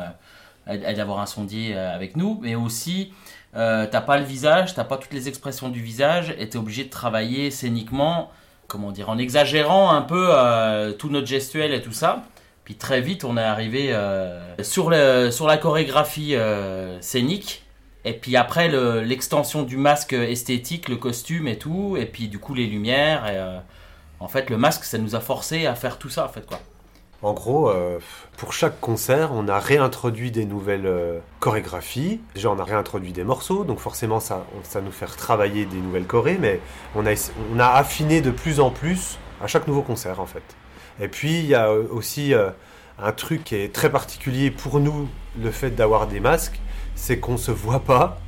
à- 0.67 0.77
d'avoir 0.93 1.19
un 1.19 1.25
sondier 1.25 1.75
avec 1.75 2.17
nous, 2.17 2.39
mais 2.41 2.55
aussi 2.55 3.13
t'as 3.53 4.01
pas 4.01 4.17
le 4.17 4.25
visage, 4.25 4.73
t'as 4.75 4.83
pas 4.83 4.97
toutes 4.97 5.13
les 5.13 5.29
expressions 5.29 5.69
du 5.69 5.81
visage, 5.81 6.35
et 6.37 6.49
t'es 6.49 6.57
obligé 6.57 6.83
de 6.83 6.89
travailler 6.89 7.49
scéniquement, 7.51 8.29
comment 8.67 8.91
dire, 8.91 9.09
en 9.09 9.17
exagérant 9.17 9.91
un 9.91 10.01
peu 10.01 10.29
euh, 10.31 10.91
tout 10.93 11.09
notre 11.09 11.27
gestuel 11.27 11.73
et 11.73 11.81
tout 11.81 11.91
ça. 11.91 12.23
Puis 12.63 12.75
très 12.75 13.01
vite, 13.01 13.23
on 13.23 13.37
est 13.37 13.41
arrivé 13.43 13.93
euh, 13.93 14.39
sur, 14.63 14.89
la 14.89 15.57
chorégraphie 15.57 16.35
euh, 16.35 16.99
scénique. 17.01 17.63
Et 18.05 18.13
puis 18.13 18.35
après, 18.37 18.67
le- 18.67 19.01
l'extension 19.01 19.63
du 19.63 19.77
masque 19.77 20.13
esthétique, 20.13 20.89
le 20.89 20.95
costume 20.95 21.47
et 21.47 21.57
tout. 21.57 21.95
Et 21.99 22.05
puis 22.05 22.27
du 22.27 22.39
coup, 22.39 22.53
les 22.53 22.65
lumières. 22.67 23.27
Et, 23.27 23.39
en 24.19 24.27
fait, 24.27 24.49
le 24.49 24.57
masque, 24.57 24.85
ça 24.85 24.97
nous 24.97 25.15
a 25.15 25.19
forcé 25.19 25.65
à 25.65 25.75
faire 25.75 25.97
tout 25.97 26.09
ça, 26.09 26.25
en 26.25 26.29
fait, 26.29 26.45
quoi. 26.45 26.59
En 27.25 27.33
gros, 27.33 27.71
euh, 27.71 27.97
pour 28.37 28.53
chaque 28.53 28.79
concert, 28.79 29.31
on 29.33 29.47
a 29.47 29.57
réintroduit 29.57 30.29
des 30.29 30.45
nouvelles 30.45 30.85
euh, 30.85 31.17
chorégraphies. 31.39 32.21
Déjà, 32.35 32.51
on 32.51 32.59
a 32.59 32.63
réintroduit 32.63 33.13
des 33.13 33.23
morceaux, 33.23 33.63
donc 33.63 33.79
forcément, 33.79 34.19
ça, 34.19 34.45
nous 34.75 34.91
fait 34.91 35.07
travailler 35.07 35.65
des 35.65 35.77
nouvelles 35.77 36.05
chorés, 36.05 36.37
mais 36.39 36.59
on 36.93 37.03
a, 37.07 37.67
affiné 37.67 38.21
de 38.21 38.29
plus 38.29 38.59
en 38.59 38.69
plus 38.69 39.17
à 39.43 39.47
chaque 39.47 39.65
nouveau 39.67 39.81
concert, 39.81 40.19
en 40.19 40.27
fait. 40.27 40.43
Et 40.99 41.07
puis, 41.07 41.39
il 41.39 41.47
y 41.47 41.55
a 41.55 41.69
euh, 41.69 41.87
aussi 41.89 42.31
un 42.99 43.11
truc 43.11 43.43
qui 43.43 43.55
est 43.55 43.73
très 43.73 43.89
particulier 43.89 44.51
pour 44.51 44.79
nous, 44.79 45.09
le 45.41 45.49
fait 45.49 45.71
d'avoir 45.71 46.05
des 46.05 46.19
masques, 46.19 46.59
c'est 46.93 47.17
qu'on 47.17 47.37
se 47.37 47.49
voit 47.49 47.79
pas. 47.79 48.19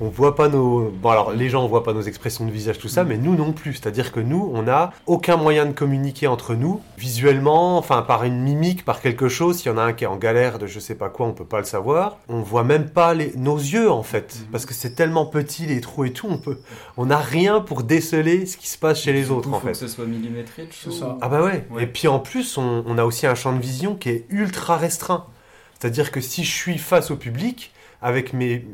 On 0.00 0.08
voit 0.08 0.34
pas 0.34 0.48
nos. 0.48 0.90
Bon, 0.90 1.10
alors 1.10 1.32
les 1.32 1.48
gens 1.48 1.66
voient 1.66 1.84
pas 1.84 1.92
nos 1.92 2.02
expressions 2.02 2.44
de 2.44 2.50
visage, 2.50 2.78
tout 2.78 2.88
ça, 2.88 3.04
mais 3.04 3.16
nous 3.16 3.36
non 3.36 3.52
plus. 3.52 3.74
C'est-à-dire 3.74 4.12
que 4.12 4.20
nous, 4.20 4.50
on 4.52 4.62
n'a 4.62 4.92
aucun 5.06 5.36
moyen 5.36 5.66
de 5.66 5.72
communiquer 5.72 6.26
entre 6.26 6.54
nous, 6.54 6.80
visuellement, 6.98 7.78
enfin 7.78 8.02
par 8.02 8.24
une 8.24 8.40
mimique, 8.40 8.84
par 8.84 9.00
quelque 9.00 9.28
chose. 9.28 9.58
S'il 9.58 9.70
y 9.70 9.74
en 9.74 9.78
a 9.78 9.82
un 9.82 9.92
qui 9.92 10.04
est 10.04 10.08
en 10.08 10.16
galère 10.16 10.58
de 10.58 10.66
je 10.66 10.80
sais 10.80 10.94
pas 10.94 11.08
quoi, 11.08 11.26
on 11.26 11.32
peut 11.32 11.44
pas 11.44 11.58
le 11.58 11.64
savoir. 11.64 12.18
On 12.28 12.40
voit 12.40 12.64
même 12.64 12.90
pas 12.90 13.14
les... 13.14 13.32
nos 13.36 13.56
yeux 13.56 13.90
en 13.90 14.02
fait, 14.02 14.38
parce 14.50 14.66
que 14.66 14.74
c'est 14.74 14.94
tellement 14.94 15.26
petit 15.26 15.66
les 15.66 15.80
trous 15.80 16.04
et 16.04 16.12
tout. 16.12 16.26
On 16.28 16.38
peut, 16.38 16.58
on 16.96 17.06
n'a 17.06 17.18
rien 17.18 17.60
pour 17.60 17.82
déceler 17.82 18.46
ce 18.46 18.56
qui 18.56 18.68
se 18.68 18.78
passe 18.78 19.00
chez 19.00 19.12
les 19.12 19.30
autres 19.30 19.48
coup, 19.48 19.54
en 19.54 19.60
faut 19.60 19.66
fait. 19.66 19.72
que 19.72 19.78
ce 19.78 19.88
soit 19.88 20.06
millimétré. 20.06 20.68
C'est 20.72 20.92
ça. 20.92 21.18
Ah 21.20 21.28
bah 21.28 21.42
ouais. 21.42 21.66
Ouais. 21.70 21.84
Et 21.84 21.86
puis 21.86 22.08
en 22.08 22.18
plus, 22.18 22.58
on, 22.58 22.84
on 22.86 22.98
a 22.98 23.04
aussi 23.04 23.26
un 23.26 23.34
champ 23.34 23.52
de 23.52 23.60
vision 23.60 23.94
qui 23.94 24.10
est 24.10 24.26
ultra 24.28 24.76
restreint. 24.76 25.26
C'est-à-dire 25.78 26.10
que 26.10 26.20
si 26.20 26.44
je 26.44 26.52
suis 26.52 26.78
face 26.78 27.10
au 27.10 27.16
public, 27.16 27.72
avec 28.00 28.32
mes, 28.32 28.66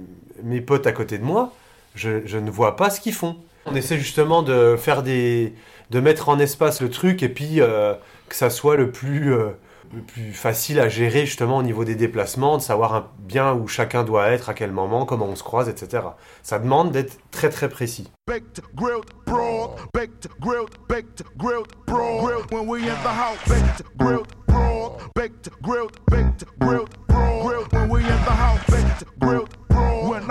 mes 0.43 0.61
potes 0.61 0.87
à 0.87 0.93
côté 0.93 1.19
de 1.19 1.25
moi, 1.25 1.53
je, 1.95 2.39
ne 2.39 2.51
vois 2.51 2.77
pas 2.77 2.91
ce 2.91 3.01
qu'ils 3.01 3.15
font. 3.15 3.37
On 3.67 3.75
essaie 3.75 3.99
justement 3.99 4.43
de 4.43 4.77
faire 4.79 5.03
des... 5.03 5.55
de 5.91 6.01
mettre 6.01 6.29
en 6.29 6.39
espace 6.39 6.81
le 6.81 6.91
truc 6.91 7.23
et 7.23 7.29
puis 7.29 7.61
euh, 7.61 7.95
que 8.29 8.35
ça 8.35 8.49
soit 8.49 8.77
le 8.77 8.91
plus, 8.91 9.35
euh, 9.35 9.51
le 9.95 10.03
plus 10.03 10.33
facile 10.33 10.81
à 10.81 10.89
gérer 10.89 11.27
justement 11.27 11.59
au 11.59 11.63
niveau 11.63 11.85
des 11.85 11.95
déplacements, 11.95 12.57
de 12.57 12.63
savoir 12.63 13.11
bien 13.19 13.53
où 13.53 13.69
chacun 13.69 14.05
doit 14.05 14.29
être, 14.29 14.49
à 14.49 14.55
quel 14.55 14.71
moment, 14.71 15.05
comment 15.05 15.27
on 15.27 15.37
se 15.37 15.43
croise, 15.43 15.69
etc. 15.69 16.05
Ça 16.43 16.59
demande 16.59 16.93
d'être 16.93 17.19
très 17.31 17.51
très 17.51 17.69
précis. 17.69 18.11
baked, 18.27 18.63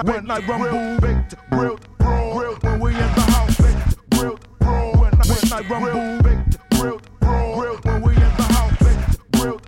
baked, 0.03 1.35
grilled, 1.51 1.79
grilled 1.99 2.63
when 2.63 2.79
we 2.79 2.91
in 2.91 2.97
the 2.97 3.21
house, 3.21 3.57
baked, 3.57 4.09
grilled, 4.11 4.39
broad, 4.59 5.11
baked, 5.17 5.19
grilled, 5.19 5.19
baked, 5.19 5.19
grilled, 5.19 5.19
broad, 5.19 5.19
grilled 5.19 5.19
when 5.19 5.21
we 5.21 5.33
in 5.33 5.39
the 5.39 5.41
house, 5.41 5.41
baked, 5.41 5.41
grilled, 5.41 5.41
broad, 5.41 5.41
when, 5.41 5.41
when 5.41 5.53
I 5.53 5.61
rumble, 5.69 6.23
baked, 6.23 6.57
grilled, 6.71 7.01
grilled 7.21 7.85
when 7.85 8.01
we 8.01 8.01
in 8.01 8.01
the 8.01 8.01
house, 8.01 8.01
baked, 8.01 8.01
grilled, 8.01 8.01
when, 8.01 8.01
when 8.01 8.01
I 8.01 8.01
rumble, 8.01 8.01
baked, 8.01 8.01
grilled, 8.01 8.01
grilled 8.01 8.01
when 8.01 8.01
we 8.01 8.13
in 8.13 8.31
the 8.37 8.43
house, 8.53 8.77
baked, 8.79 9.31
grilled, 9.33 9.61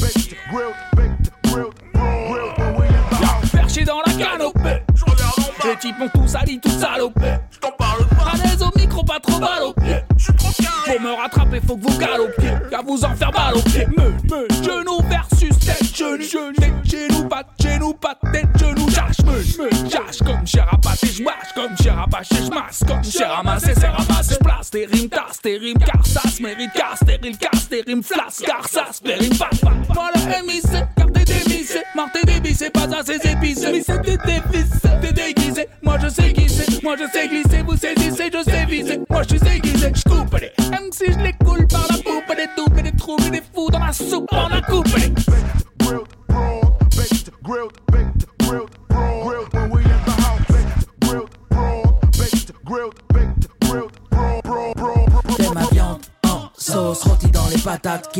baked, 0.00 0.34
grilled, 0.50 0.74
baked, 0.96 1.30
grilled, 1.44 1.74
grilled 1.92 2.58
when 2.58 2.74
we 2.78 2.86
in 2.86 2.92
the 2.92 3.16
house. 3.26 3.50
Perché 3.50 3.84
dans 3.84 4.02
la 4.06 4.12
canopée, 4.12 4.82
je 4.94 5.04
regarde 5.04 5.34
en 5.38 5.42
bas. 5.42 5.68
Les 5.68 5.76
types 5.76 6.00
ont 6.00 6.08
tout 6.08 6.28
sali, 6.28 6.60
tout 6.60 6.70
salopé. 6.70 7.38
Je 7.50 7.58
t'en 7.58 7.72
parle 7.72 8.06
pas. 8.06 8.30
À 8.32 8.66
au 8.66 8.78
micro, 8.78 9.02
pas 9.04 9.20
trop 9.20 9.38
mal 9.38 9.62
au 9.62 9.72
pied. 9.72 9.96
Je 10.16 10.24
suis 10.24 10.34
trop 10.34 10.52
carré. 10.62 10.96
Pour 10.96 11.00
me 11.00 11.12
rattraper, 11.14 11.60
faut 11.66 11.76
que 11.76 11.82
vous 11.82 11.98
galopiez. 11.98 12.52
Qu'à 12.70 12.82
vous 12.82 13.04
en 13.04 13.14
faire 13.14 13.32
mal 13.32 13.56
au 13.56 13.62
pied. 13.62 13.86
Me, 13.86 14.10
me, 14.10 14.48
genou 14.62 15.00
versus 15.08 15.58
tête, 15.58 15.96
genou, 15.96 16.22
genou. 16.22 16.52
Tête, 16.52 16.72
genou, 16.84 17.28
pas 17.28 17.42
de 17.42 17.68
genou, 17.68 17.94
pas 17.94 18.16
de 18.22 18.30
tête, 18.32 18.48
genou. 18.58 18.79
Cache, 19.50 19.58
me, 19.58 19.90
cache 19.90 20.18
comme 20.18 20.46
cher 20.46 20.68
à 20.70 20.76
pâté, 20.76 21.08
je 21.08 21.22
mâche. 21.22 21.52
Comme 21.54 21.76
cher 21.82 21.98
à 21.98 22.06
bâcher, 22.06 22.36
je 22.44 22.50
masse. 22.50 22.82
Comme 22.86 23.04
cher 23.04 23.38
à 23.38 23.42
masser, 23.42 23.72
c'est 23.74 23.88
ramassé. 23.88 24.34
Je 24.34 24.38
place 24.38 24.70
tes 24.70 24.86
rimes, 24.86 25.08
tasse 25.08 25.40
tes 25.42 25.56
rimes, 25.56 25.78
car 25.78 26.06
ça 26.06 26.20
se 26.28 26.42
mérite. 26.42 26.70
Car 26.72 26.96
stérile, 26.96 27.36
casse 27.36 27.68
tes 27.68 27.82
rimes, 27.82 28.02
flasque, 28.02 28.44
car 28.44 28.68
ça 28.68 28.86
se 28.92 29.06
mérite. 29.06 29.38
Pas, 29.38 29.50
pas, 29.60 29.72
moi 29.94 30.10
le 30.14 30.46
MIC, 30.46 30.62
car 30.96 31.06
t'es 31.12 31.24
dévissé. 31.24 31.80
Mort 31.94 32.08
t'es 32.12 32.24
dévissé, 32.24 32.70
pas 32.70 32.88
assez 32.96 33.16
épicé. 33.16 33.72
Mais 33.72 33.82
c'est 33.82 34.02
t'es 34.02 34.18
dévissé, 34.18 34.88
t'es 35.00 35.12
déguisé. 35.12 35.68
Moi 35.82 35.98
je 36.00 36.08
sais 36.08 36.32
c'est, 36.48 36.82
moi 36.82 36.96
je 36.96 37.10
sais 37.12 37.28
glisser. 37.28 37.62
Vous 37.62 37.76
saisissez, 37.76 38.30
je 38.32 38.50
sais 38.50 38.64
viser. 38.66 39.00
Moi 39.08 39.22
je 39.22 39.36
suis 39.36 39.48
aiguisé, 39.48 39.92
je 39.94 40.02
coupe 40.08 40.38
les. 40.38 40.52
Même 40.70 40.90
si 40.92 41.06
je 41.12 41.18
les 41.18 41.32
coule 41.44 41.66
par 41.66 41.86
la 41.90 41.96
poupe, 41.96 42.36
des 42.36 42.48
doubles, 42.56 42.82
des 42.82 42.96
trous 42.96 43.16
et 43.26 43.30
des 43.30 43.42
fous 43.54 43.70
dans 43.70 43.84
la 43.84 43.92
soupe, 43.92 44.28
on 44.32 44.46
a 44.46 44.60
coupé. 44.62 45.12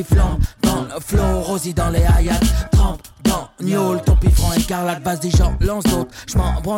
Qui 0.03 0.15
flambent 0.15 0.41
dans 0.63 0.83
le 0.83 1.01
flow, 1.01 1.41
rosy 1.41 1.75
dans 1.75 1.91
les 1.91 2.01
hayats, 2.01 2.41
trempe 2.73 3.03
dans 3.25 3.49
Niol, 3.61 4.01
ton 4.03 4.17
pifron 4.17 4.53
écarlate, 4.55 5.03
base 5.03 5.21
des 5.21 5.31
gens, 5.31 5.55
lance 5.61 5.85
d'autres, 5.85 6.10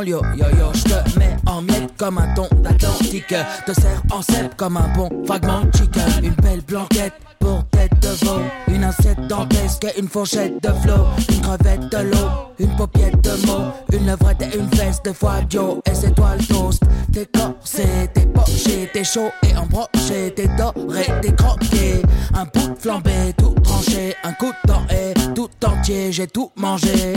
yo, 0.01 0.23
yo 0.35 0.47
yo, 0.59 0.73
j'te 0.73 1.19
mets 1.19 1.37
en 1.47 1.61
miettes 1.61 1.93
comme 1.99 2.19
un 2.19 2.33
ton 2.35 2.49
d'Atlantique, 2.63 3.35
te 3.67 3.73
serre 3.75 4.03
en 4.11 4.23
cèpe 4.23 4.55
comme 4.57 4.79
un 4.79 4.89
bon 4.97 5.11
fragment 5.27 5.65
de 5.65 5.77
chicken, 5.77 6.25
une 6.25 6.35
belle 6.43 6.63
blanquette 6.63 7.13
pour 7.39 7.63
tête 7.67 7.93
de 8.01 8.25
veau, 8.25 8.41
une 8.69 8.85
assiette 8.85 9.21
dantesque, 9.29 9.87
une 9.99 10.09
fourchette 10.09 10.63
de 10.63 10.71
flot, 10.81 11.05
une 11.29 11.41
crevette 11.43 11.93
de 11.93 11.99
l'eau, 11.99 12.29
une 12.59 12.75
paupiette 12.77 13.21
de 13.23 13.47
mots, 13.47 13.73
une 13.93 14.07
levrette 14.07 14.43
et 14.43 14.57
une 14.59 14.71
fesse 14.71 15.03
de 15.03 15.13
foie 15.13 15.41
Joe, 15.49 15.79
et 15.85 15.95
c'est 15.95 16.15
toi 16.15 16.37
le 16.39 16.47
toast, 16.47 16.83
t'es 17.13 17.27
corsé, 17.27 18.09
t'es 18.15 18.27
poché, 18.27 18.89
t'es 18.93 19.05
chaud 19.05 19.31
et 19.43 19.57
embroché, 19.57 20.33
t'es 20.35 20.49
doré, 20.57 21.07
t'es 21.21 21.35
croqué, 21.35 22.03
un 22.35 22.45
bout 22.45 22.75
de 22.75 22.81
flambé, 22.81 23.35
tout 23.37 23.55
tranché, 23.63 24.15
un 24.25 24.33
coup 24.33 24.53
de 24.65 24.69
dent 24.69 24.83
et 24.91 25.13
tout 25.35 25.51
entier, 25.67 26.11
j'ai 26.13 26.27
tout 26.27 26.51
mangé. 26.57 27.15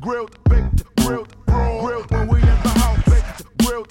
Grilled, 0.00 0.30
baked, 0.44 0.84
grilled, 0.96 1.28
baked, 1.46 1.82
grilled, 1.82 2.10
when 2.10 2.28
we 2.28 2.40
in 2.40 2.46
the 2.62 2.68
house, 2.80 3.02
baked, 3.06 3.58
grilled, 3.58 3.88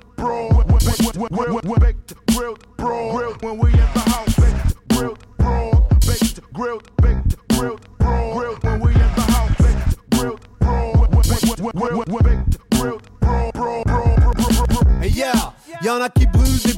when- 1.64 1.80
baked, 1.80 2.14
grilled, 2.34 2.78
broad, 2.78 3.16
grilled 3.16 3.42
when 3.44 3.58
we 3.60 3.70
in 3.72 3.78
the 3.94 4.00
house, 4.12 4.36
baked, 4.36 4.88
grilled, 4.90 5.20
broad, 5.38 5.90
baked, 6.02 6.54
grilled, 6.54 6.84
baked, 7.02 7.36
grilled, 7.50 7.82
broad, 8.00 8.34
grilled 8.38 8.64
when 8.64 8.80
we 8.82 8.92
in 8.94 9.00
the 9.16 9.22
house, 9.22 9.56
baked, 9.58 10.10
grilled, 10.12 10.42
broad, 10.60 10.98
when- 11.00 11.10
when- 11.12 11.74
when- 11.74 11.96
when- 11.98 12.08
when- 12.12 12.24
baked, 12.24 12.70
grilled, 12.72 13.04
broad, 13.20 13.54
broad, 13.54 13.88
Y'en 15.84 16.00
a 16.00 16.10
qui 16.10 16.26
brûlent 16.28 16.62
des 16.64 16.78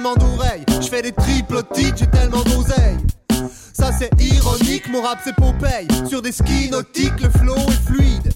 tellement 0.00 0.14
d'oreilles. 0.16 0.64
Je 0.80 0.88
fais 0.88 1.02
des 1.02 1.12
triplotiques, 1.12 1.96
j'ai 1.98 2.06
tellement 2.06 2.42
d'oseilles. 2.42 2.96
Ça 3.72 3.90
c'est 3.98 4.10
ironique, 4.18 4.88
mon 4.90 5.02
rap 5.02 5.18
c'est 5.22 5.34
Popeye. 5.34 5.86
Sur 6.08 6.22
des 6.22 6.32
skis 6.32 6.70
nautiques, 6.70 7.20
le 7.20 7.28
flow 7.28 7.56
est 7.56 7.86
fluide. 7.86 8.32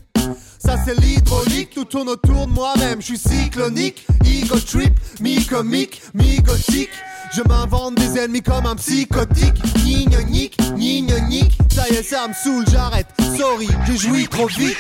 Ça 0.59 0.77
c'est 0.85 0.99
l'hydraulique, 1.01 1.71
tout 1.75 1.85
tourne 1.85 2.11
autour 2.11 2.47
de 2.47 2.53
moi-même. 2.53 3.01
Je 3.01 3.07
suis 3.07 3.19
cyclonique, 3.19 4.07
ego 4.27 4.59
trip, 4.61 4.93
mi-comique, 5.21 6.03
mi-gothique. 6.13 6.91
Je 7.35 7.41
m'invente 7.49 7.95
des 7.95 8.19
ennemis 8.19 8.43
comme 8.43 8.67
un 8.67 8.77
psychotique. 8.77 9.61
Ni 9.85 10.07
nique, 10.31 10.59
ni 10.77 11.03
nique. 11.03 11.59
Ça 11.75 11.89
y 11.89 11.95
est, 11.95 12.03
ça 12.03 12.29
me 12.29 12.35
saoule, 12.35 12.65
j'arrête. 12.71 13.07
Sorry, 13.39 13.69
j'ai 13.87 13.97
joui 13.97 14.29
trop 14.29 14.47
vite. 14.49 14.77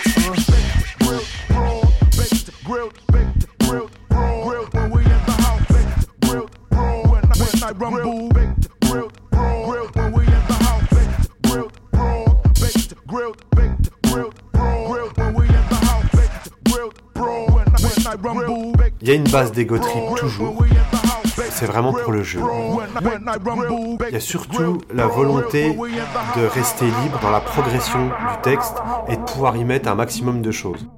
Rumble, 7.84 8.28
baked, 8.30 8.80
grilled, 8.80 9.30
broad. 9.30 9.68
Grilled 9.68 9.96
when 9.96 10.12
we 10.12 10.24
in 10.24 10.42
the 10.48 10.58
house. 10.66 10.88
Baked, 10.90 11.42
grilled, 11.42 11.72
broad. 11.92 12.42
Baked, 12.60 13.06
grilled, 13.06 13.36
baked, 13.56 14.02
grilled, 14.02 14.34
broad. 14.52 14.90
Grilled 14.90 15.16
when 15.18 15.34
we 15.34 15.46
in 15.46 15.64
the 15.72 15.80
house. 15.88 16.10
Baked, 16.12 16.64
grilled, 16.64 16.94
broad. 17.14 17.54
When, 17.54 17.66
when 17.82 18.06
I 18.06 18.14
rumble, 18.16 18.72
baked, 18.72 19.02
Il 19.02 19.08
y 19.08 19.10
a 19.12 19.14
une 19.14 19.28
base 19.30 19.52
d'ego 19.52 19.78
trip 19.78 20.02
toujours. 20.16 20.64
C'est 21.50 21.66
vraiment 21.66 21.92
pour 21.92 22.12
le 22.12 22.22
jeu. 22.22 22.40
Il 24.08 24.12
y 24.12 24.16
a 24.16 24.20
surtout 24.20 24.80
la 24.92 25.06
volonté 25.06 25.74
de 25.74 26.46
rester 26.46 26.86
libre 26.86 27.18
dans 27.20 27.30
la 27.30 27.40
progression 27.40 28.06
du 28.06 28.40
texte 28.42 28.76
et 29.08 29.16
de 29.16 29.22
pouvoir 29.22 29.56
y 29.56 29.64
mettre 29.64 29.88
un 29.88 29.94
maximum 29.94 30.42
de 30.42 30.50
choses. 30.50 30.88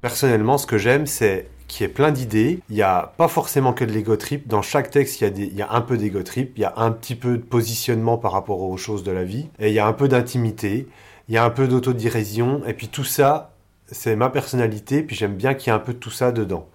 Personnellement, 0.00 0.58
ce 0.58 0.66
que 0.66 0.78
j'aime, 0.78 1.06
c'est 1.06 1.48
qu'il 1.72 1.86
y 1.86 1.90
ait 1.90 1.92
plein 1.92 2.12
d'idées. 2.12 2.60
Il 2.68 2.76
n'y 2.76 2.82
a 2.82 3.14
pas 3.16 3.28
forcément 3.28 3.72
que 3.72 3.84
de 3.84 3.92
l'ego 3.92 4.16
trip. 4.16 4.46
Dans 4.46 4.60
chaque 4.60 4.90
texte, 4.90 5.22
il 5.22 5.54
y, 5.54 5.62
a 5.62 5.72
un 5.72 5.80
peu 5.80 5.96
d'ego 5.96 6.22
trip. 6.22 6.52
Il 6.56 6.60
y 6.60 6.64
a 6.66 6.74
un 6.76 6.90
petit 6.92 7.14
peu 7.14 7.38
de 7.38 7.42
positionnement 7.42 8.18
par 8.18 8.32
rapport 8.32 8.60
aux 8.60 8.76
choses 8.76 9.02
de 9.02 9.10
la 9.10 9.24
vie. 9.24 9.48
Et 9.58 9.68
il 9.68 9.74
y 9.74 9.78
a 9.78 9.86
un 9.86 9.94
peu 9.94 10.06
d'intimité. 10.06 10.86
Il 11.28 11.34
y 11.34 11.38
a 11.38 11.44
un 11.44 11.50
peu 11.50 11.66
d'autodérision. 11.66 12.60
Et 12.66 12.74
puis 12.74 12.88
tout 12.88 13.04
ça, 13.04 13.54
c'est 13.86 14.16
ma 14.16 14.28
personnalité. 14.28 15.02
Puis 15.02 15.16
j'aime 15.16 15.34
bien 15.34 15.54
qu'il 15.54 15.68
y 15.68 15.70
ait 15.70 15.76
un 15.76 15.78
peu 15.78 15.94
de 15.94 15.98
tout 15.98 16.10
ça 16.10 16.30
dedans. 16.30 16.68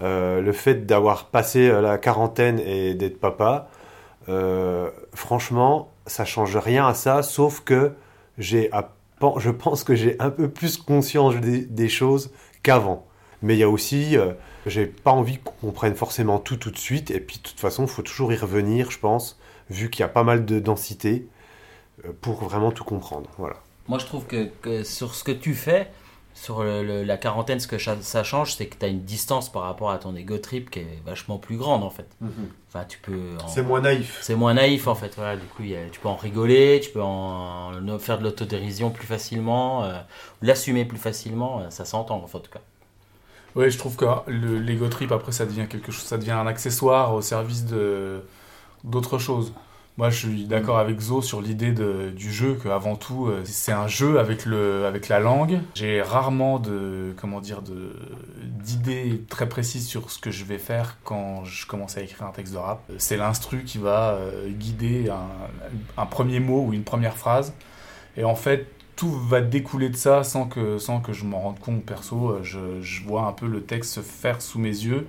Euh, 0.00 0.40
le 0.40 0.52
fait 0.52 0.86
d'avoir 0.86 1.26
passé 1.26 1.68
euh, 1.68 1.80
la 1.80 1.98
quarantaine 1.98 2.60
et 2.60 2.94
d'être 2.94 3.18
papa, 3.18 3.68
euh, 4.28 4.90
franchement, 5.12 5.90
ça 6.06 6.24
change 6.24 6.56
rien 6.56 6.86
à 6.86 6.94
ça, 6.94 7.22
sauf 7.22 7.60
que 7.60 7.92
j'ai, 8.38 8.70
je 9.38 9.50
pense 9.50 9.84
que 9.84 9.94
j'ai 9.96 10.16
un 10.20 10.30
peu 10.30 10.48
plus 10.48 10.78
conscience 10.78 11.34
des 11.36 11.88
choses 11.88 12.30
qu'avant. 12.62 13.04
Mais 13.42 13.54
il 13.56 13.58
y 13.58 13.62
a 13.62 13.68
aussi, 13.68 14.16
euh, 14.16 14.32
j'ai 14.66 14.86
pas 14.86 15.12
envie 15.12 15.38
qu'on 15.38 15.52
comprenne 15.68 15.94
forcément 15.94 16.38
tout 16.38 16.56
tout 16.56 16.70
de 16.70 16.78
suite, 16.78 17.10
et 17.10 17.20
puis 17.20 17.38
de 17.38 17.42
toute 17.42 17.58
façon, 17.60 17.84
il 17.84 17.88
faut 17.88 18.02
toujours 18.02 18.32
y 18.32 18.36
revenir, 18.36 18.90
je 18.90 18.98
pense, 18.98 19.38
vu 19.70 19.88
qu'il 19.90 20.00
y 20.00 20.04
a 20.04 20.08
pas 20.08 20.24
mal 20.24 20.44
de 20.44 20.58
densité, 20.60 21.26
euh, 22.04 22.12
pour 22.20 22.34
vraiment 22.44 22.70
tout 22.72 22.84
comprendre. 22.84 23.30
Voilà. 23.38 23.56
Moi, 23.88 23.98
je 23.98 24.06
trouve 24.06 24.26
que, 24.26 24.50
que 24.62 24.84
sur 24.84 25.14
ce 25.14 25.24
que 25.24 25.32
tu 25.32 25.54
fais, 25.54 25.90
sur 26.34 26.62
le- 26.62 26.82
le- 26.84 27.02
la 27.04 27.16
quarantaine, 27.16 27.60
ce 27.60 27.66
que 27.66 27.76
ça 27.78 28.22
change, 28.24 28.54
c'est 28.54 28.66
que 28.66 28.76
tu 28.78 28.84
as 28.84 28.88
une 28.88 29.02
distance 29.02 29.50
par 29.50 29.62
rapport 29.62 29.90
à 29.90 29.98
ton 29.98 30.14
ego 30.14 30.38
trip 30.38 30.70
qui 30.70 30.78
est 30.80 31.02
vachement 31.04 31.38
plus 31.38 31.56
grande 31.56 31.82
en 31.82 31.90
fait. 31.90 32.06
Enfin, 32.68 32.84
tu 32.88 32.98
peux. 33.00 33.36
en- 33.42 33.48
C'est 33.48 33.62
moins 33.62 33.80
naïf. 33.80 34.18
C'est 34.22 34.36
moins 34.36 34.54
naïf 34.54 34.86
en 34.86 34.94
fait. 34.94 35.12
Voilà, 35.16 35.36
du 35.36 35.46
coup, 35.46 35.64
il 35.64 35.70
y 35.70 35.76
a- 35.76 35.88
tu 35.90 35.98
peux 35.98 36.08
en 36.08 36.14
rigoler, 36.16 36.80
tu 36.82 36.90
peux 36.90 37.02
en, 37.02 37.72
en 37.88 37.98
faire 37.98 38.18
de 38.18 38.22
l'autodérision 38.24 38.90
plus 38.90 39.06
facilement, 39.06 39.84
euh, 39.84 39.98
l'assumer 40.40 40.84
plus 40.84 40.98
facilement. 40.98 41.60
euh, 41.62 41.70
Ça 41.70 41.84
s'entend 41.84 42.22
en 42.22 42.26
fait, 42.26 42.38
en 42.38 42.40
tout 42.40 42.50
cas. 42.52 42.60
Oui, 43.56 43.70
je 43.70 43.78
trouve 43.78 43.96
que 43.96 44.04
le 44.28 44.58
l'ego 44.58 44.88
trip 44.88 45.12
après 45.12 45.32
ça 45.32 45.46
devient 45.46 45.66
quelque 45.68 45.92
chose, 45.92 46.04
ça 46.04 46.18
devient 46.18 46.32
un 46.32 46.46
accessoire 46.46 47.14
au 47.14 47.22
service 47.22 47.64
de 47.64 48.22
d'autres 48.84 49.18
choses. 49.18 49.52
Moi, 49.98 50.08
je 50.08 50.28
suis 50.28 50.44
d'accord 50.46 50.78
avec 50.78 50.98
Zo 50.98 51.20
sur 51.20 51.42
l'idée 51.42 51.72
du 51.72 52.32
jeu 52.32 52.54
que 52.54 52.68
avant 52.68 52.96
tout 52.96 53.26
euh, 53.26 53.42
c'est 53.44 53.72
un 53.72 53.86
jeu 53.86 54.18
avec 54.18 54.46
le 54.46 54.86
avec 54.86 55.08
la 55.08 55.20
langue. 55.20 55.60
J'ai 55.74 56.00
rarement 56.00 56.58
de 56.58 57.12
comment 57.20 57.40
dire 57.40 57.60
de 57.60 57.92
d'idées 58.44 59.22
très 59.28 59.48
précises 59.48 59.86
sur 59.86 60.10
ce 60.10 60.18
que 60.18 60.30
je 60.30 60.44
vais 60.44 60.56
faire 60.56 60.96
quand 61.04 61.44
je 61.44 61.66
commence 61.66 61.98
à 61.98 62.02
écrire 62.02 62.26
un 62.26 62.30
texte 62.30 62.54
de 62.54 62.58
rap. 62.58 62.80
C'est 62.96 63.18
l'instru 63.18 63.64
qui 63.64 63.76
va 63.76 64.12
euh, 64.12 64.48
guider 64.48 65.10
un, 65.10 66.00
un 66.00 66.06
premier 66.06 66.40
mot 66.40 66.64
ou 66.66 66.72
une 66.72 66.84
première 66.84 67.16
phrase. 67.16 67.52
Et 68.16 68.24
en 68.24 68.36
fait, 68.36 68.66
tout 69.00 69.08
va 69.12 69.40
découler 69.40 69.88
de 69.88 69.96
ça 69.96 70.24
sans 70.24 70.44
que, 70.44 70.76
sans 70.76 71.00
que 71.00 71.14
je 71.14 71.24
m'en 71.24 71.40
rende 71.40 71.58
compte 71.58 71.82
perso. 71.82 72.32
Euh, 72.32 72.40
Je, 72.42 72.82
je 72.82 73.02
vois 73.02 73.22
un 73.26 73.32
peu 73.32 73.46
le 73.46 73.62
texte 73.62 73.94
se 73.94 74.00
faire 74.00 74.42
sous 74.42 74.58
mes 74.58 74.68
yeux. 74.68 75.06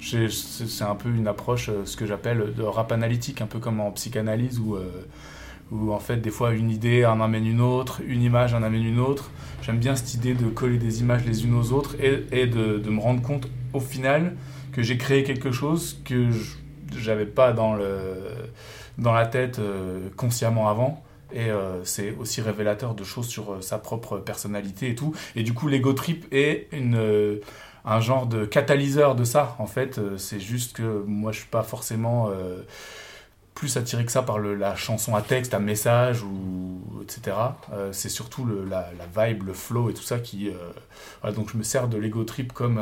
C'est 0.00 0.84
un 0.84 0.94
peu 0.94 1.10
une 1.10 1.28
approche, 1.28 1.68
euh, 1.68 1.84
ce 1.84 1.98
que 1.98 2.06
j'appelle 2.06 2.54
de 2.54 2.62
rap 2.62 2.90
analytique, 2.90 3.42
un 3.42 3.46
peu 3.46 3.58
comme 3.58 3.80
en 3.80 3.90
psychanalyse 3.90 4.58
où, 4.60 4.76
euh, 4.76 4.88
où 5.70 5.92
en 5.92 5.98
fait 5.98 6.16
des 6.16 6.30
fois 6.30 6.54
une 6.54 6.70
idée 6.70 7.04
en 7.04 7.20
amène 7.20 7.46
une 7.46 7.60
autre, 7.60 8.00
une 8.06 8.22
image 8.22 8.54
en 8.54 8.62
amène 8.62 8.82
une 8.82 8.98
autre. 8.98 9.30
J'aime 9.60 9.78
bien 9.78 9.94
cette 9.94 10.14
idée 10.14 10.32
de 10.32 10.46
coller 10.46 10.78
des 10.78 11.00
images 11.00 11.26
les 11.26 11.44
unes 11.44 11.54
aux 11.54 11.72
autres 11.72 11.96
et, 12.00 12.24
et 12.32 12.46
de, 12.46 12.78
de 12.78 12.90
me 12.90 13.00
rendre 13.00 13.20
compte 13.20 13.46
au 13.74 13.80
final 13.80 14.36
que 14.72 14.80
j'ai 14.82 14.96
créé 14.96 15.22
quelque 15.22 15.52
chose 15.52 16.00
que 16.06 16.30
j'avais 16.96 17.26
pas 17.26 17.52
dans, 17.52 17.74
le, 17.74 17.94
dans 18.96 19.12
la 19.12 19.26
tête 19.26 19.60
consciemment 20.16 20.70
avant. 20.70 21.04
Et 21.34 21.50
euh, 21.50 21.84
c'est 21.84 22.12
aussi 22.12 22.40
révélateur 22.40 22.94
de 22.94 23.02
choses 23.02 23.26
sur 23.26 23.54
euh, 23.54 23.60
sa 23.60 23.78
propre 23.78 24.18
personnalité 24.18 24.90
et 24.90 24.94
tout. 24.94 25.14
Et 25.34 25.42
du 25.42 25.52
coup, 25.52 25.66
l'ego 25.66 25.92
trip 25.92 26.26
est 26.32 26.68
euh, 26.72 27.40
un 27.84 28.00
genre 28.00 28.26
de 28.26 28.44
catalyseur 28.44 29.16
de 29.16 29.24
ça. 29.24 29.56
En 29.58 29.66
fait, 29.66 30.00
c'est 30.16 30.38
juste 30.38 30.76
que 30.76 31.02
moi, 31.06 31.32
je 31.32 31.40
suis 31.40 31.48
pas 31.48 31.64
forcément 31.64 32.30
plus 33.54 33.76
attiré 33.76 34.06
que 34.06 34.12
ça 34.12 34.22
par 34.22 34.38
la 34.38 34.74
chanson 34.74 35.14
à 35.14 35.20
texte, 35.20 35.52
à 35.52 35.58
message, 35.58 36.22
ou 36.22 36.80
etc. 37.02 37.36
C'est 37.92 38.08
surtout 38.08 38.48
la, 38.70 38.90
vibe, 39.14 39.42
le 39.42 39.52
flow 39.52 39.90
et 39.90 39.94
tout 39.94 40.02
ça 40.02 40.18
qui. 40.18 40.50
donc 41.36 41.50
je 41.52 41.58
me 41.58 41.62
sers 41.62 41.88
de 41.88 41.98
l'ego 41.98 42.24
trip 42.24 42.54
comme, 42.54 42.80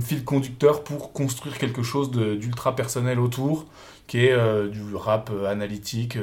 fil 0.00 0.24
conducteur 0.24 0.82
pour 0.82 1.12
construire 1.12 1.56
quelque 1.56 1.84
chose 1.84 2.10
d'ultra 2.10 2.74
personnel 2.74 3.20
autour, 3.20 3.66
qui 4.08 4.26
est 4.26 4.68
du 4.68 4.96
rap 4.96 5.30
analytique. 5.46 6.18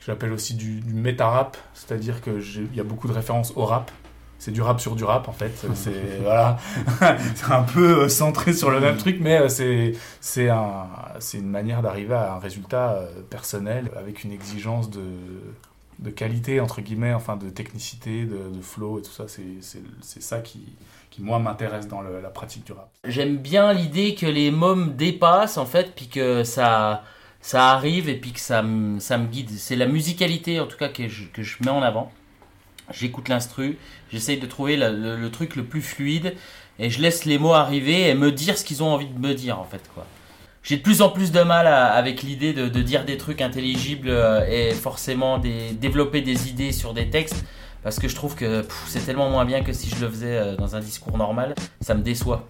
Euh, 0.00 0.04
J'appelle 0.06 0.32
aussi 0.32 0.54
du, 0.54 0.80
du 0.80 0.94
méta-rap, 0.94 1.56
c'est-à-dire 1.74 2.20
qu'il 2.22 2.74
y 2.74 2.80
a 2.80 2.84
beaucoup 2.84 3.08
de 3.08 3.12
références 3.12 3.52
au 3.56 3.64
rap. 3.64 3.90
C'est 4.38 4.52
du 4.52 4.62
rap 4.62 4.80
sur 4.80 4.96
du 4.96 5.04
rap 5.04 5.28
en 5.28 5.32
fait. 5.32 5.52
C'est 5.74 6.18
voilà, 6.22 6.56
c'est 7.34 7.52
un 7.52 7.62
peu 7.62 8.04
euh, 8.04 8.08
centré 8.08 8.54
sur 8.54 8.70
le 8.70 8.80
même 8.80 8.96
truc, 8.96 9.18
mais 9.20 9.38
euh, 9.38 9.48
c'est 9.50 9.92
c'est 10.22 10.48
un 10.48 10.86
c'est 11.18 11.36
une 11.38 11.50
manière 11.50 11.82
d'arriver 11.82 12.14
à 12.14 12.32
un 12.34 12.38
résultat 12.38 12.92
euh, 12.94 13.06
personnel 13.28 13.90
avec 13.98 14.24
une 14.24 14.32
exigence 14.32 14.88
de 14.88 15.02
de 15.98 16.08
qualité 16.08 16.60
entre 16.60 16.80
guillemets, 16.80 17.12
enfin 17.12 17.36
de 17.36 17.50
technicité, 17.50 18.24
de, 18.24 18.48
de 18.56 18.62
flow 18.62 18.98
et 19.00 19.02
tout 19.02 19.10
ça. 19.10 19.24
C'est 19.28 19.42
c'est 19.60 19.82
c'est 20.00 20.22
ça 20.22 20.38
qui 20.40 20.74
qui 21.10 21.20
moi 21.22 21.38
m'intéresse 21.38 21.86
dans 21.88 22.00
le- 22.00 22.22
la 22.22 22.30
pratique 22.30 22.64
du 22.64 22.72
rap. 22.72 22.88
J'aime 23.04 23.36
bien 23.36 23.74
l'idée 23.74 24.14
que 24.14 24.24
les 24.24 24.50
mômes 24.50 24.94
dépassent 24.96 25.58
en 25.58 25.66
fait, 25.66 25.94
puis 25.94 26.08
que 26.08 26.44
ça, 26.44 27.02
ça 27.40 27.70
arrive 27.70 28.08
et 28.08 28.14
puis 28.16 28.32
que 28.32 28.40
ça, 28.40 28.62
me- 28.62 29.00
ça 29.00 29.18
me 29.18 29.26
guide. 29.26 29.50
C'est 29.50 29.76
la 29.76 29.86
musicalité 29.86 30.60
en 30.60 30.66
tout 30.66 30.76
cas 30.76 30.88
que 30.88 31.08
je, 31.08 31.24
que 31.32 31.42
je 31.42 31.56
mets 31.60 31.70
en 31.70 31.82
avant. 31.82 32.12
J'écoute 32.92 33.28
l'instru, 33.28 33.78
j'essaye 34.12 34.38
de 34.38 34.46
trouver 34.46 34.76
le, 34.76 35.28
truc 35.28 35.54
le 35.54 35.64
plus 35.64 35.80
fluide 35.82 36.34
et 36.80 36.90
je 36.90 37.00
laisse 37.00 37.24
les 37.24 37.38
mots 37.38 37.52
arriver 37.54 38.08
et 38.08 38.14
me 38.14 38.32
dire 38.32 38.58
ce 38.58 38.64
qu'ils 38.64 38.82
ont 38.82 38.88
envie 38.92 39.06
de 39.06 39.18
me 39.18 39.32
dire 39.34 39.60
en 39.60 39.64
fait 39.64 39.82
quoi. 39.94 40.06
J'ai 40.62 40.76
de 40.76 40.82
plus 40.82 41.00
en 41.00 41.08
plus 41.08 41.30
de 41.32 41.40
mal 41.40 41.66
avec 41.68 42.22
l'idée 42.22 42.52
de, 42.52 42.68
de 42.68 42.82
dire 42.82 43.04
des 43.04 43.16
trucs 43.16 43.40
intelligibles 43.40 44.10
euh, 44.10 44.44
et 44.46 44.74
forcément 44.74 45.38
des, 45.38 45.70
développer 45.72 46.20
des 46.20 46.48
idées 46.50 46.72
sur 46.72 46.92
des 46.92 47.08
textes 47.08 47.44
parce 47.82 47.98
que 47.98 48.08
je 48.08 48.14
trouve 48.14 48.34
que 48.34 48.64
c'est 48.86 49.04
tellement 49.04 49.30
moins 49.30 49.44
bien 49.44 49.62
que 49.62 49.72
si 49.72 49.88
je 49.88 50.04
le 50.04 50.10
faisais 50.10 50.36
euh, 50.36 50.56
dans 50.56 50.76
un 50.76 50.80
discours 50.80 51.16
normal, 51.16 51.54
ça 51.80 51.94
me 51.94 52.02
déçoit. 52.02 52.48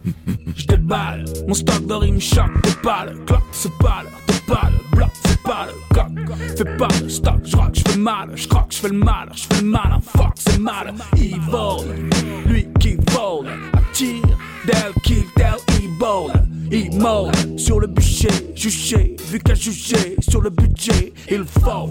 Je 0.57 0.67
déballe, 0.67 1.25
mon 1.47 1.55
stock 1.55 1.87
de 1.87 1.95
rimes 1.95 2.21
choc, 2.21 2.51
t'es 2.63 2.75
pas 2.83 3.07
le 3.07 3.19
clock, 3.25 3.43
c'est 3.53 3.73
pas 3.79 4.03
le, 4.03 4.09
t'es 4.27 4.41
pas 4.47 4.71
le 4.71 4.97
bloc, 4.97 5.11
c'est 5.25 5.43
pas 5.43 5.67
le 5.67 5.95
coq. 5.95 6.37
Fais 6.57 6.77
pas 6.77 6.89
le 7.03 7.09
stock, 7.09 7.41
je 7.45 7.57
rock, 7.57 7.71
je 7.75 7.91
fais 7.91 7.99
mal, 7.99 8.31
je 8.35 8.49
croque, 8.49 8.73
je 8.73 8.79
fais 8.79 8.89
le 8.89 8.99
mal, 8.99 9.31
je 9.35 9.43
fais 9.43 9.63
le 9.63 9.69
mal, 9.69 9.99
fuck, 10.03 10.33
c'est 10.37 10.59
mal. 10.59 10.95
Il 11.17 11.41
vole, 11.41 12.11
lui 12.47 12.67
qui 12.79 12.97
vole, 13.13 13.49
attire, 13.73 14.23
del 14.67 14.93
kill, 15.03 15.25
del 15.37 15.81
il 15.83 15.91
vole. 15.99 16.33
Il 16.73 17.01
mole 17.01 17.33
sur 17.57 17.81
le 17.81 17.89
bûcher, 17.89 18.53
juché, 18.55 19.17
vu 19.29 19.41
qu'à 19.41 19.55
juger 19.55 20.15
sur 20.21 20.41
le 20.41 20.51
budget, 20.51 21.13
il 21.29 21.45
faut, 21.45 21.89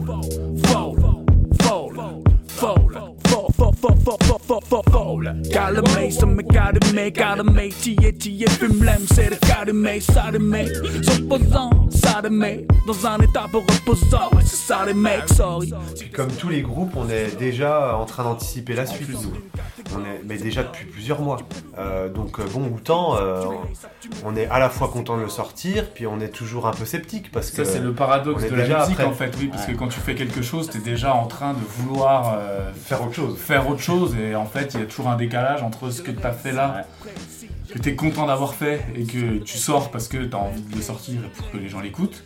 faut, 0.63 0.95
for, 3.39 3.51
for, 3.59 3.73
for, 3.81 3.95
for, 4.05 4.17
for, 4.27 4.39
for, 4.47 4.61
for, 4.69 4.83
for. 4.91 5.23
Gotta 5.53 5.81
make, 5.95 6.13
som 6.13 6.39
jeg 6.39 6.47
gotta 6.47 6.93
make, 6.93 7.15
gotta 7.23 7.43
make. 7.43 7.75
10, 7.81 7.95
10, 8.19 8.45
5 8.47 8.81
lam, 8.81 9.07
sætte, 9.07 9.37
gotta 9.47 9.73
make, 9.73 10.01
så 10.01 10.21
det 10.31 10.41
make. 10.41 10.75
Så 11.03 11.13
for, 11.29 11.37
lang 11.37 11.78
ça 12.21 12.29
les 12.29 12.35
mecs 12.35 12.67
Dans 12.85 13.07
un 13.07 13.17
état 13.19 13.45
pour 13.51 13.61
reposant, 13.61 14.29
ouais, 14.33 14.43
c'est 14.43 14.55
ça 14.55 14.85
les 14.85 14.93
mecs, 14.93 15.29
sorry 15.29 15.73
Comme 16.13 16.31
tous 16.31 16.49
les 16.49 16.61
groupes, 16.61 16.93
on 16.95 17.09
est 17.09 17.37
déjà 17.37 17.95
en 17.95 18.05
train 18.05 18.23
d'anticiper 18.23 18.73
la 18.73 18.85
suite. 18.85 19.09
nous. 19.09 19.33
On 19.95 19.99
est, 20.01 20.21
mais 20.25 20.37
déjà 20.37 20.63
depuis 20.63 20.85
plusieurs 20.85 21.21
mois. 21.21 21.37
Euh, 21.77 22.09
donc 22.09 22.39
euh, 22.39 22.43
bon, 22.53 22.71
autant 22.75 23.15
euh, 23.15 23.45
on 24.25 24.35
est 24.35 24.47
à 24.47 24.59
la 24.59 24.69
fois 24.69 24.89
content 24.89 25.17
de 25.17 25.23
le 25.23 25.29
sortir, 25.29 25.89
puis 25.93 26.05
on 26.05 26.19
est 26.19 26.29
toujours 26.29 26.67
un 26.67 26.71
peu 26.71 26.85
sceptique 26.85 27.31
parce 27.31 27.51
que 27.51 27.63
Ça, 27.63 27.71
c'est 27.73 27.79
le 27.79 27.93
paradoxe 27.93 28.43
de 28.43 28.55
la 28.55 28.79
musique, 28.79 28.99
après. 28.99 29.05
en 29.05 29.13
fait, 29.13 29.33
oui, 29.39 29.47
parce 29.47 29.65
que 29.65 29.71
quand 29.71 29.87
tu 29.87 29.99
fais 29.99 30.15
quelque 30.15 30.41
chose, 30.41 30.69
tu 30.69 30.77
es 30.77 30.81
déjà 30.81 31.13
en 31.13 31.25
train 31.25 31.53
de 31.53 31.59
vouloir 31.77 32.35
euh, 32.37 32.71
faire 32.73 33.01
autre 33.01 33.13
chose. 33.13 33.37
faire 33.37 33.67
autre 33.69 33.81
chose, 33.81 34.15
et 34.15 34.35
en 34.35 34.45
fait, 34.45 34.73
il 34.73 34.81
y 34.81 34.83
a 34.83 34.85
toujours 34.85 35.09
un 35.09 35.15
décalage 35.17 35.63
entre 35.63 35.89
ce 35.89 36.01
que 36.01 36.11
tu 36.11 36.25
as 36.25 36.33
fait 36.33 36.51
là, 36.51 36.85
que 37.73 37.79
tu 37.79 37.89
es 37.89 37.95
content 37.95 38.25
d'avoir 38.27 38.53
fait, 38.53 38.81
et 38.95 39.03
que 39.05 39.37
tu 39.39 39.57
sors 39.57 39.91
parce 39.91 40.07
que 40.07 40.17
tu 40.17 40.35
as 40.35 40.39
envie 40.39 40.61
de 40.61 40.75
le 40.75 40.81
sortir 40.81 41.21
et 41.25 41.29
pour 41.29 41.49
que 41.51 41.57
les 41.57 41.69
gens 41.69 41.79
l'écoutent. 41.79 42.23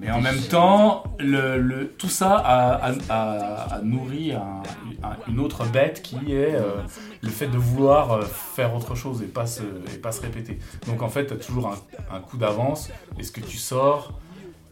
Mais 0.00 0.10
en 0.10 0.20
même 0.20 0.40
temps, 0.40 1.04
le, 1.18 1.56
le- 1.58 1.88
tout 1.88 2.08
ça 2.08 2.34
a, 2.34 2.90
a- 2.90 2.94
a- 3.08 3.74
a 3.76 3.80
nourri 3.82 4.32
un- 4.32 4.62
un- 5.02 5.16
une 5.28 5.38
autre 5.40 5.64
bête 5.64 6.02
qui 6.02 6.16
est 6.34 6.54
euh, 6.56 6.74
le 7.22 7.30
fait 7.30 7.46
de 7.46 7.56
vouloir 7.56 8.10
euh, 8.12 8.22
faire 8.22 8.74
autre 8.74 8.94
chose 8.96 9.22
et 9.22 9.26
pas 9.26 9.46
se, 9.46 9.62
et 9.94 9.98
pas 9.98 10.12
se 10.12 10.20
répéter. 10.20 10.58
Donc 10.88 11.00
en 11.02 11.08
fait, 11.08 11.26
tu 11.26 11.32
as 11.34 11.36
toujours 11.36 11.68
un, 11.68 12.16
un 12.16 12.20
coup 12.20 12.36
d'avance, 12.36 12.90
et 13.18 13.22
ce 13.22 13.30
que 13.32 13.40
tu 13.40 13.56
sors, 13.56 14.12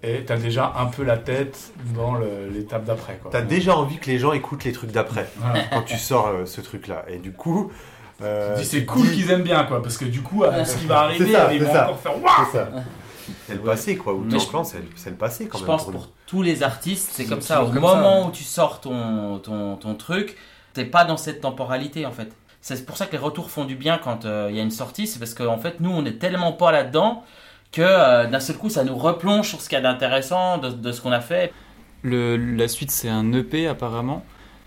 et 0.03 0.25
tu 0.27 0.33
as 0.33 0.37
déjà 0.37 0.73
un 0.77 0.87
peu 0.87 1.05
la 1.05 1.17
tête 1.17 1.73
dans 1.95 2.17
l'étape 2.53 2.85
d'après. 2.85 3.19
T'as 3.31 3.41
déjà 3.43 3.77
envie 3.77 3.99
que 3.99 4.11
les 4.11 4.19
gens 4.19 4.33
écoutent 4.33 4.65
les 4.65 4.73
trucs 4.73 4.91
d'après 4.91 5.31
Voilà. 5.37 5.61
quand 5.71 5.83
tu 5.83 5.97
sors 5.97 6.27
euh, 6.27 6.45
ce 6.47 6.61
truc-là. 6.61 7.05
Et 7.09 7.19
du 7.19 7.33
coup, 7.33 7.71
euh, 8.23 8.55
Tu 8.57 8.63
dis, 8.63 8.69
tu 8.69 8.77
c'est 8.79 8.85
cool 8.85 9.07
dis- 9.09 9.15
qu'ils 9.17 9.31
aiment 9.31 9.43
bien, 9.43 9.65
quoi, 9.65 9.83
parce 9.83 9.97
que 9.99 10.05
du 10.05 10.23
coup, 10.23 10.45
ce 10.65 10.77
qui 10.77 10.87
va 10.87 11.01
arriver, 11.01 11.33
ça, 11.33 11.53
ils 11.53 11.63
vont 11.63 11.73
ça. 11.73 11.85
encore 11.85 11.99
faire 12.01 12.23
waouh 12.23 12.33
C'est 12.53 12.59
ça. 12.59 12.69
C'est 13.47 13.55
le 13.55 13.61
passé, 13.61 13.97
quoi. 13.97 14.15
Ou 14.15 14.25
je- 14.29 14.37
c'est 14.65 14.79
le- 14.79 14.85
c'est 14.97 15.11
le 15.11 15.17
passé 15.17 15.47
quand 15.47 15.59
Je 15.59 15.63
même. 15.65 15.67
pense 15.77 15.85
pour 15.91 16.09
tous 16.27 16.43
les 16.43 16.63
artistes, 16.63 17.11
c'est 17.13 17.25
comme 17.25 17.41
ça. 17.41 17.63
Au 17.63 17.67
comme 17.67 17.75
moment 17.81 18.23
ça, 18.23 18.29
où 18.29 18.31
tu 18.33 18.43
sors 18.43 18.81
ton, 18.81 19.39
ton, 19.39 19.77
ton 19.77 19.95
truc, 19.95 20.37
t'es 20.75 20.85
pas 20.85 21.05
dans 21.05 21.17
cette 21.17 21.41
temporalité 21.41 22.05
en 22.05 22.11
fait. 22.13 22.33
C'est 22.61 22.85
pour 22.87 22.97
ça 22.97 23.07
que 23.07 23.13
les 23.13 23.19
retours 23.19 23.51
font 23.51 23.65
du 23.65 23.75
bien 23.77 23.99
quand 24.03 24.25
euh, 24.25 24.49
il 24.51 24.57
y 24.57 24.61
a 24.61 24.63
une 24.63 24.71
sortie, 24.71 25.07
c'est 25.07 25.19
parce 25.19 25.35
qu'en 25.35 25.59
fait 25.59 25.81
nous 25.81 25.91
on 25.91 26.05
est 26.05 26.19
tellement 26.21 26.53
pas 26.53 26.71
là-dedans 26.73 27.25
que 27.73 27.83
euh, 27.83 28.27
d'un 28.27 28.39
seul 28.41 28.57
coup 28.57 28.71
ça 28.71 28.85
nous 28.85 28.97
replonge 28.97 29.49
sur 29.49 29.61
ce 29.61 29.69
qu'il 29.69 29.77
y 29.77 29.81
a 29.81 29.83
d'intéressant 29.83 30.59
de, 30.59 30.69
de 30.71 30.93
ce 30.93 31.01
qu'on 31.01 31.11
a 31.13 31.21
fait. 31.21 31.53
Le- 32.03 32.37
la 32.37 32.69
suite, 32.69 32.91
c'est 32.91 33.09
un 33.09 33.33
EP 33.33 33.67
apparemment. 33.69 34.25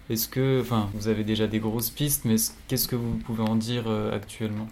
Est-ce 0.10 0.28
que, 0.28 0.62
enfin, 0.62 0.90
vous 0.94 1.08
avez 1.08 1.24
déjà 1.24 1.48
des 1.48 1.60
grosses 1.60 1.90
pistes, 1.90 2.26
mais 2.26 2.36
est-ce- 2.36 2.52
qu'est-ce 2.68 2.88
que 2.88 2.96
vous 2.96 3.16
pouvez 3.26 3.44
en 3.44 3.56
dire 3.56 3.86
euh, 3.88 4.16
actuellement? 4.16 4.68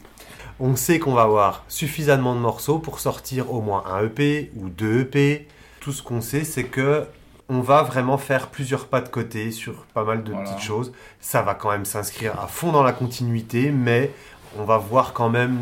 On 0.60 0.76
sait 0.76 1.00
qu'on 1.00 1.14
va 1.14 1.24
avoir 1.24 1.64
suffisamment 1.68 2.36
de 2.36 2.40
morceaux 2.40 2.78
pour 2.80 3.00
sortir 3.00 3.52
au 3.52 3.62
moins 3.62 3.84
un 3.88 4.06
EP 4.06 4.52
ou 4.58 4.70
deux 4.70 5.02
EP. 5.02 5.48
Tout 5.80 5.92
ce 5.92 6.04
qu'on 6.04 6.22
sait, 6.22 6.44
c'est 6.44 6.66
que 6.66 7.06
on 7.50 7.60
va 7.62 7.82
vraiment 7.84 8.18
faire 8.18 8.50
plusieurs 8.50 8.86
pas 8.88 9.02
de 9.02 9.10
côté 9.10 9.52
sur 9.52 9.86
pas 9.94 10.04
mal 10.04 10.24
de 10.24 10.32
Voilà. 10.32 10.48
petites 10.50 10.64
choses. 10.64 10.94
Ça 11.20 11.42
va 11.42 11.56
quand 11.56 11.72
même 11.72 11.86
s'inscrire 11.86 12.40
à 12.40 12.48
fond 12.48 12.72
dans 12.72 12.84
la 12.84 12.94
continuité, 12.94 13.72
mais 13.72 14.12
on 14.58 14.64
va 14.66 14.78
voir 14.78 15.14
quand 15.14 15.30
même 15.30 15.58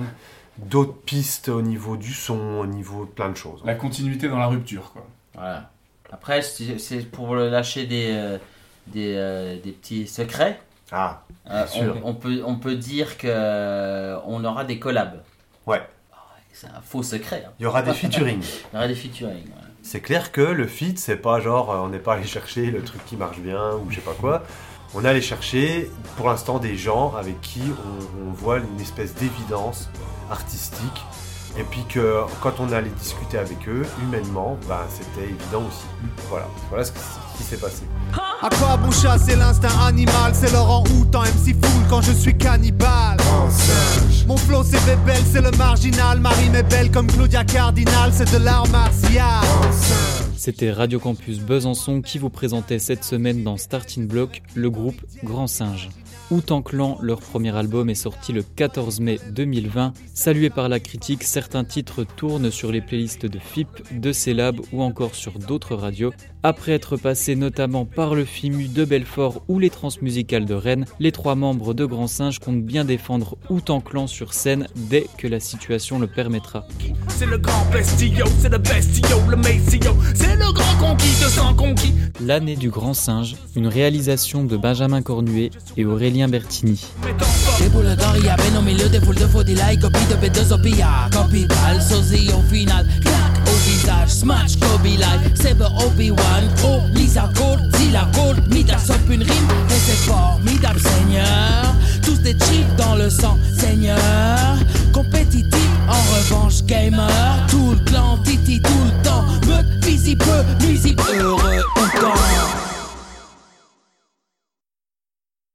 d'autres 0.58 0.94
pistes 0.94 1.48
au 1.50 1.62
niveau 1.62 1.96
du 1.98 2.14
son, 2.14 2.60
au 2.60 2.66
niveau 2.68 3.06
de 3.06 3.10
plein 3.10 3.30
de 3.30 3.38
choses. 3.38 3.62
La 3.66 3.76
continuité 3.76 4.28
dans 4.28 4.38
la 4.38 4.48
rupture, 4.48 4.92
quoi. 4.92 5.08
Voilà. 5.34 5.72
Après 6.12 6.42
c'est 6.42 6.78
c'est 6.78 7.10
pour 7.10 7.36
lâcher 7.36 7.86
des, 7.88 8.10
euh, 8.12 8.38
des, 8.88 9.16
euh, 9.16 9.58
des 9.62 9.72
petits 9.72 10.08
secrets. 10.08 10.60
Ah, 10.92 11.24
Euh, 11.50 11.66
sûr. 11.68 11.96
on, 12.04 12.10
on 12.10 12.14
peut, 12.14 12.42
on 12.46 12.56
peut 12.58 12.76
dire 12.76 13.18
que 13.18 13.28
euh, 13.30 14.18
on 14.26 14.44
aura 14.46 14.64
des 14.66 14.78
collabs. 14.80 15.22
Ouais. 15.66 15.82
C'est 16.54 16.68
un 16.68 16.82
faux 16.82 17.02
secret. 17.02 17.44
hein. 17.48 17.52
il 17.60 17.64
y 17.64 17.66
aura 17.66 17.82
des 17.82 17.94
featuring. 17.94 18.42
Il 18.74 18.76
y 18.76 18.78
aura 18.78 18.88
des 18.88 18.96
featuring. 18.96 19.44
C'est 19.84 20.02
clair 20.02 20.32
que 20.32 20.42
le 20.42 20.68
feat, 20.68 21.00
c'est 21.00 21.16
pas 21.16 21.40
genre 21.40 21.70
on 21.84 21.88
n'est 21.90 21.98
pas 22.00 22.14
allé 22.16 22.26
chercher 22.26 22.70
le 22.70 22.84
truc 22.84 23.04
qui 23.06 23.16
marche 23.16 23.40
bien 23.40 23.74
ou 23.76 23.90
je 23.90 23.96
sais 23.96 24.02
pas 24.02 24.14
quoi. 24.14 24.44
On 24.94 25.04
est 25.06 25.08
allé 25.08 25.22
chercher 25.22 25.90
pour 26.18 26.28
l'instant 26.30 26.60
des 26.60 26.76
gens 26.76 27.16
avec 27.16 27.40
qui 27.42 27.62
on, 27.64 28.28
on 28.30 28.32
voit 28.34 28.58
une 28.60 28.80
espèce 28.80 29.16
d'évidence 29.16 29.90
artistique. 30.30 31.02
Et 31.58 31.64
puis 31.64 31.84
que 31.90 32.22
quand 32.42 32.60
on 32.60 32.72
allait 32.72 32.90
discuter 32.90 33.38
avec 33.38 33.68
eux, 33.68 33.86
humainement, 34.04 34.58
bah, 34.70 34.86
c'était 34.90 35.28
évident 35.28 35.64
aussi. 35.68 35.86
Voilà, 36.30 36.48
voilà 36.70 36.84
ce 36.86 36.92
qui, 36.92 37.00
ce 37.00 37.21
qui 37.42 37.48
s'est 37.48 37.58
passé. 37.58 37.84
À 38.42 38.50
quoi 38.50 38.78
bon 38.78 38.92
chasser 38.92 39.36
l'instinct 39.36 39.78
animal 39.86 40.34
C'est 40.34 40.52
Laurent 40.52 40.84
Houtan, 40.94 41.22
MC 41.22 41.54
Fool 41.54 41.84
quand 41.90 42.02
je 42.02 42.12
suis 42.12 42.38
cannibale. 42.38 43.18
Mon 44.28 44.38
flow 44.38 44.64
c'est 44.64 44.84
bébel, 44.86 45.22
c'est 45.32 45.42
le 45.42 45.52
marginal. 45.58 46.20
Marie 46.20 46.50
m'est 46.50 46.64
belle 46.64 46.92
comme 46.92 47.08
Claudia 47.08 47.44
Cardinal, 47.44 48.12
c'est 48.14 48.32
de 48.32 48.44
l'art 48.44 48.68
martial. 48.70 49.44
C'était 50.38 50.72
Radio 50.72 51.00
Campus 51.00 51.40
Besançon 51.40 52.02
qui 52.02 52.18
vous 52.18 52.30
présentait 52.30 52.80
cette 52.80 53.04
semaine 53.04 53.44
dans 53.44 53.58
Starting 53.58 54.08
Block 54.08 54.42
le 54.56 54.70
groupe 54.70 55.02
Grand 55.24 55.48
Singe. 55.48 55.90
Outan 56.32 56.62
Clan, 56.62 56.98
leur 57.02 57.20
premier 57.20 57.54
album 57.56 57.90
est 57.90 57.96
sorti 57.96 58.32
le 58.32 58.42
14 58.42 59.02
mai 59.02 59.20
2020. 59.32 59.92
Salué 60.14 60.50
par 60.50 60.70
la 60.70 60.80
critique, 60.80 61.24
certains 61.24 61.66
titres 61.66 62.06
tournent 62.06 62.52
sur 62.52 62.72
les 62.72 62.80
playlists 62.80 63.26
de 63.26 63.38
FIP, 63.38 63.68
de 64.00 64.14
Célab 64.14 64.62
ou 64.72 64.82
encore 64.82 65.14
sur 65.14 65.38
d'autres 65.40 65.76
radios. 65.76 66.14
Après 66.44 66.72
être 66.72 66.98
passés 66.98 67.36
notamment 67.36 67.86
par 67.86 68.16
le 68.16 68.26
FIMU 68.26 68.68
de 68.68 68.84
Belfort 68.84 69.44
ou 69.48 69.60
les 69.60 69.70
transmusicales 69.70 70.46
de 70.46 70.56
Rennes, 70.56 70.86
les 71.00 71.12
trois 71.12 71.36
membres 71.36 71.76
de 71.76 71.86
Grand 71.86 72.08
Singe 72.08 72.40
comptent 72.40 72.64
bien 72.64 72.84
défendre 72.84 73.38
Outan 73.52 73.80
Clan 73.80 74.08
sur 74.08 74.34
scène 74.34 74.68
dès 74.76 75.06
que 75.20 75.28
la 75.28 75.40
situation 75.40 76.00
le 76.00 76.08
permettra. 76.08 76.66
C'est 77.10 77.28
le 77.28 77.38
grand 77.38 77.66
bestio, 77.72 78.26
c'est 78.40 78.50
le 78.50 78.58
bestio, 78.58 79.18
le 79.30 79.38
messio 79.38 79.96
C'est 80.16 80.36
le 80.36 80.52
grand 80.52 80.78
conquis 80.80 81.24
de 81.24 81.30
sang 81.30 81.54
conquis 81.54 81.94
L'année 82.20 82.56
du 82.56 82.72
Grand 82.72 82.96
Singe, 82.96 83.36
une 83.56 83.68
réalisation 83.68 84.44
de 84.44 84.58
Benjamin 84.58 85.04
Cornuet 85.04 85.52
et 85.78 85.86
Aurélien 85.86 86.28
Bertini. 86.28 86.84
Des 87.60 87.70
boules 87.70 87.96
d'or, 87.96 88.18
y 88.18 88.30
avait 88.30 88.58
au 88.58 88.62
milieu 88.62 88.90
des 88.90 89.00
foules 89.00 89.16
de 89.16 89.28
faux 89.28 89.44
delay, 89.44 89.78
copie 89.80 90.06
de 90.10 90.16
B2 90.16 90.54
Opia, 90.54 91.08
capital, 91.12 91.82
sosie 91.82 92.32
au 92.36 92.42
final, 92.52 92.88
clac 93.02 93.31
au 93.31 93.31
smash 94.08 94.60
Kobe 94.60 94.98
like, 95.00 95.36
Saber 95.36 95.70
Obi-Wan, 95.86 96.44
oh 96.64 96.82
Lisa 96.94 97.30
Gold, 97.36 97.76
Zilla 97.76 98.08
Gold, 98.14 98.40
Midas 98.54 98.92
une 99.10 99.24
rime, 99.24 99.48
et 99.70 99.74
c'est 99.74 100.10
formidable 100.10 100.80
Seigneur, 100.80 101.76
tous 102.04 102.22
des 102.22 102.34
chips 102.34 102.76
dans 102.78 102.96
le 102.96 103.10
sang, 103.10 103.38
Seigneur, 103.58 103.98
compétitif, 104.94 105.70
en 105.88 106.02
revanche 106.16 106.64
gamer, 106.64 107.48
tout 107.50 107.72
le 107.72 107.80
clan 107.86 108.18
titi 108.24 108.62
tout 108.62 108.70
le 108.86 109.04
temps, 109.04 109.26
me 109.48 109.64
busy 109.82 110.16
peu, 110.16 110.66
musique 110.66 111.00
heureux. 111.14 111.62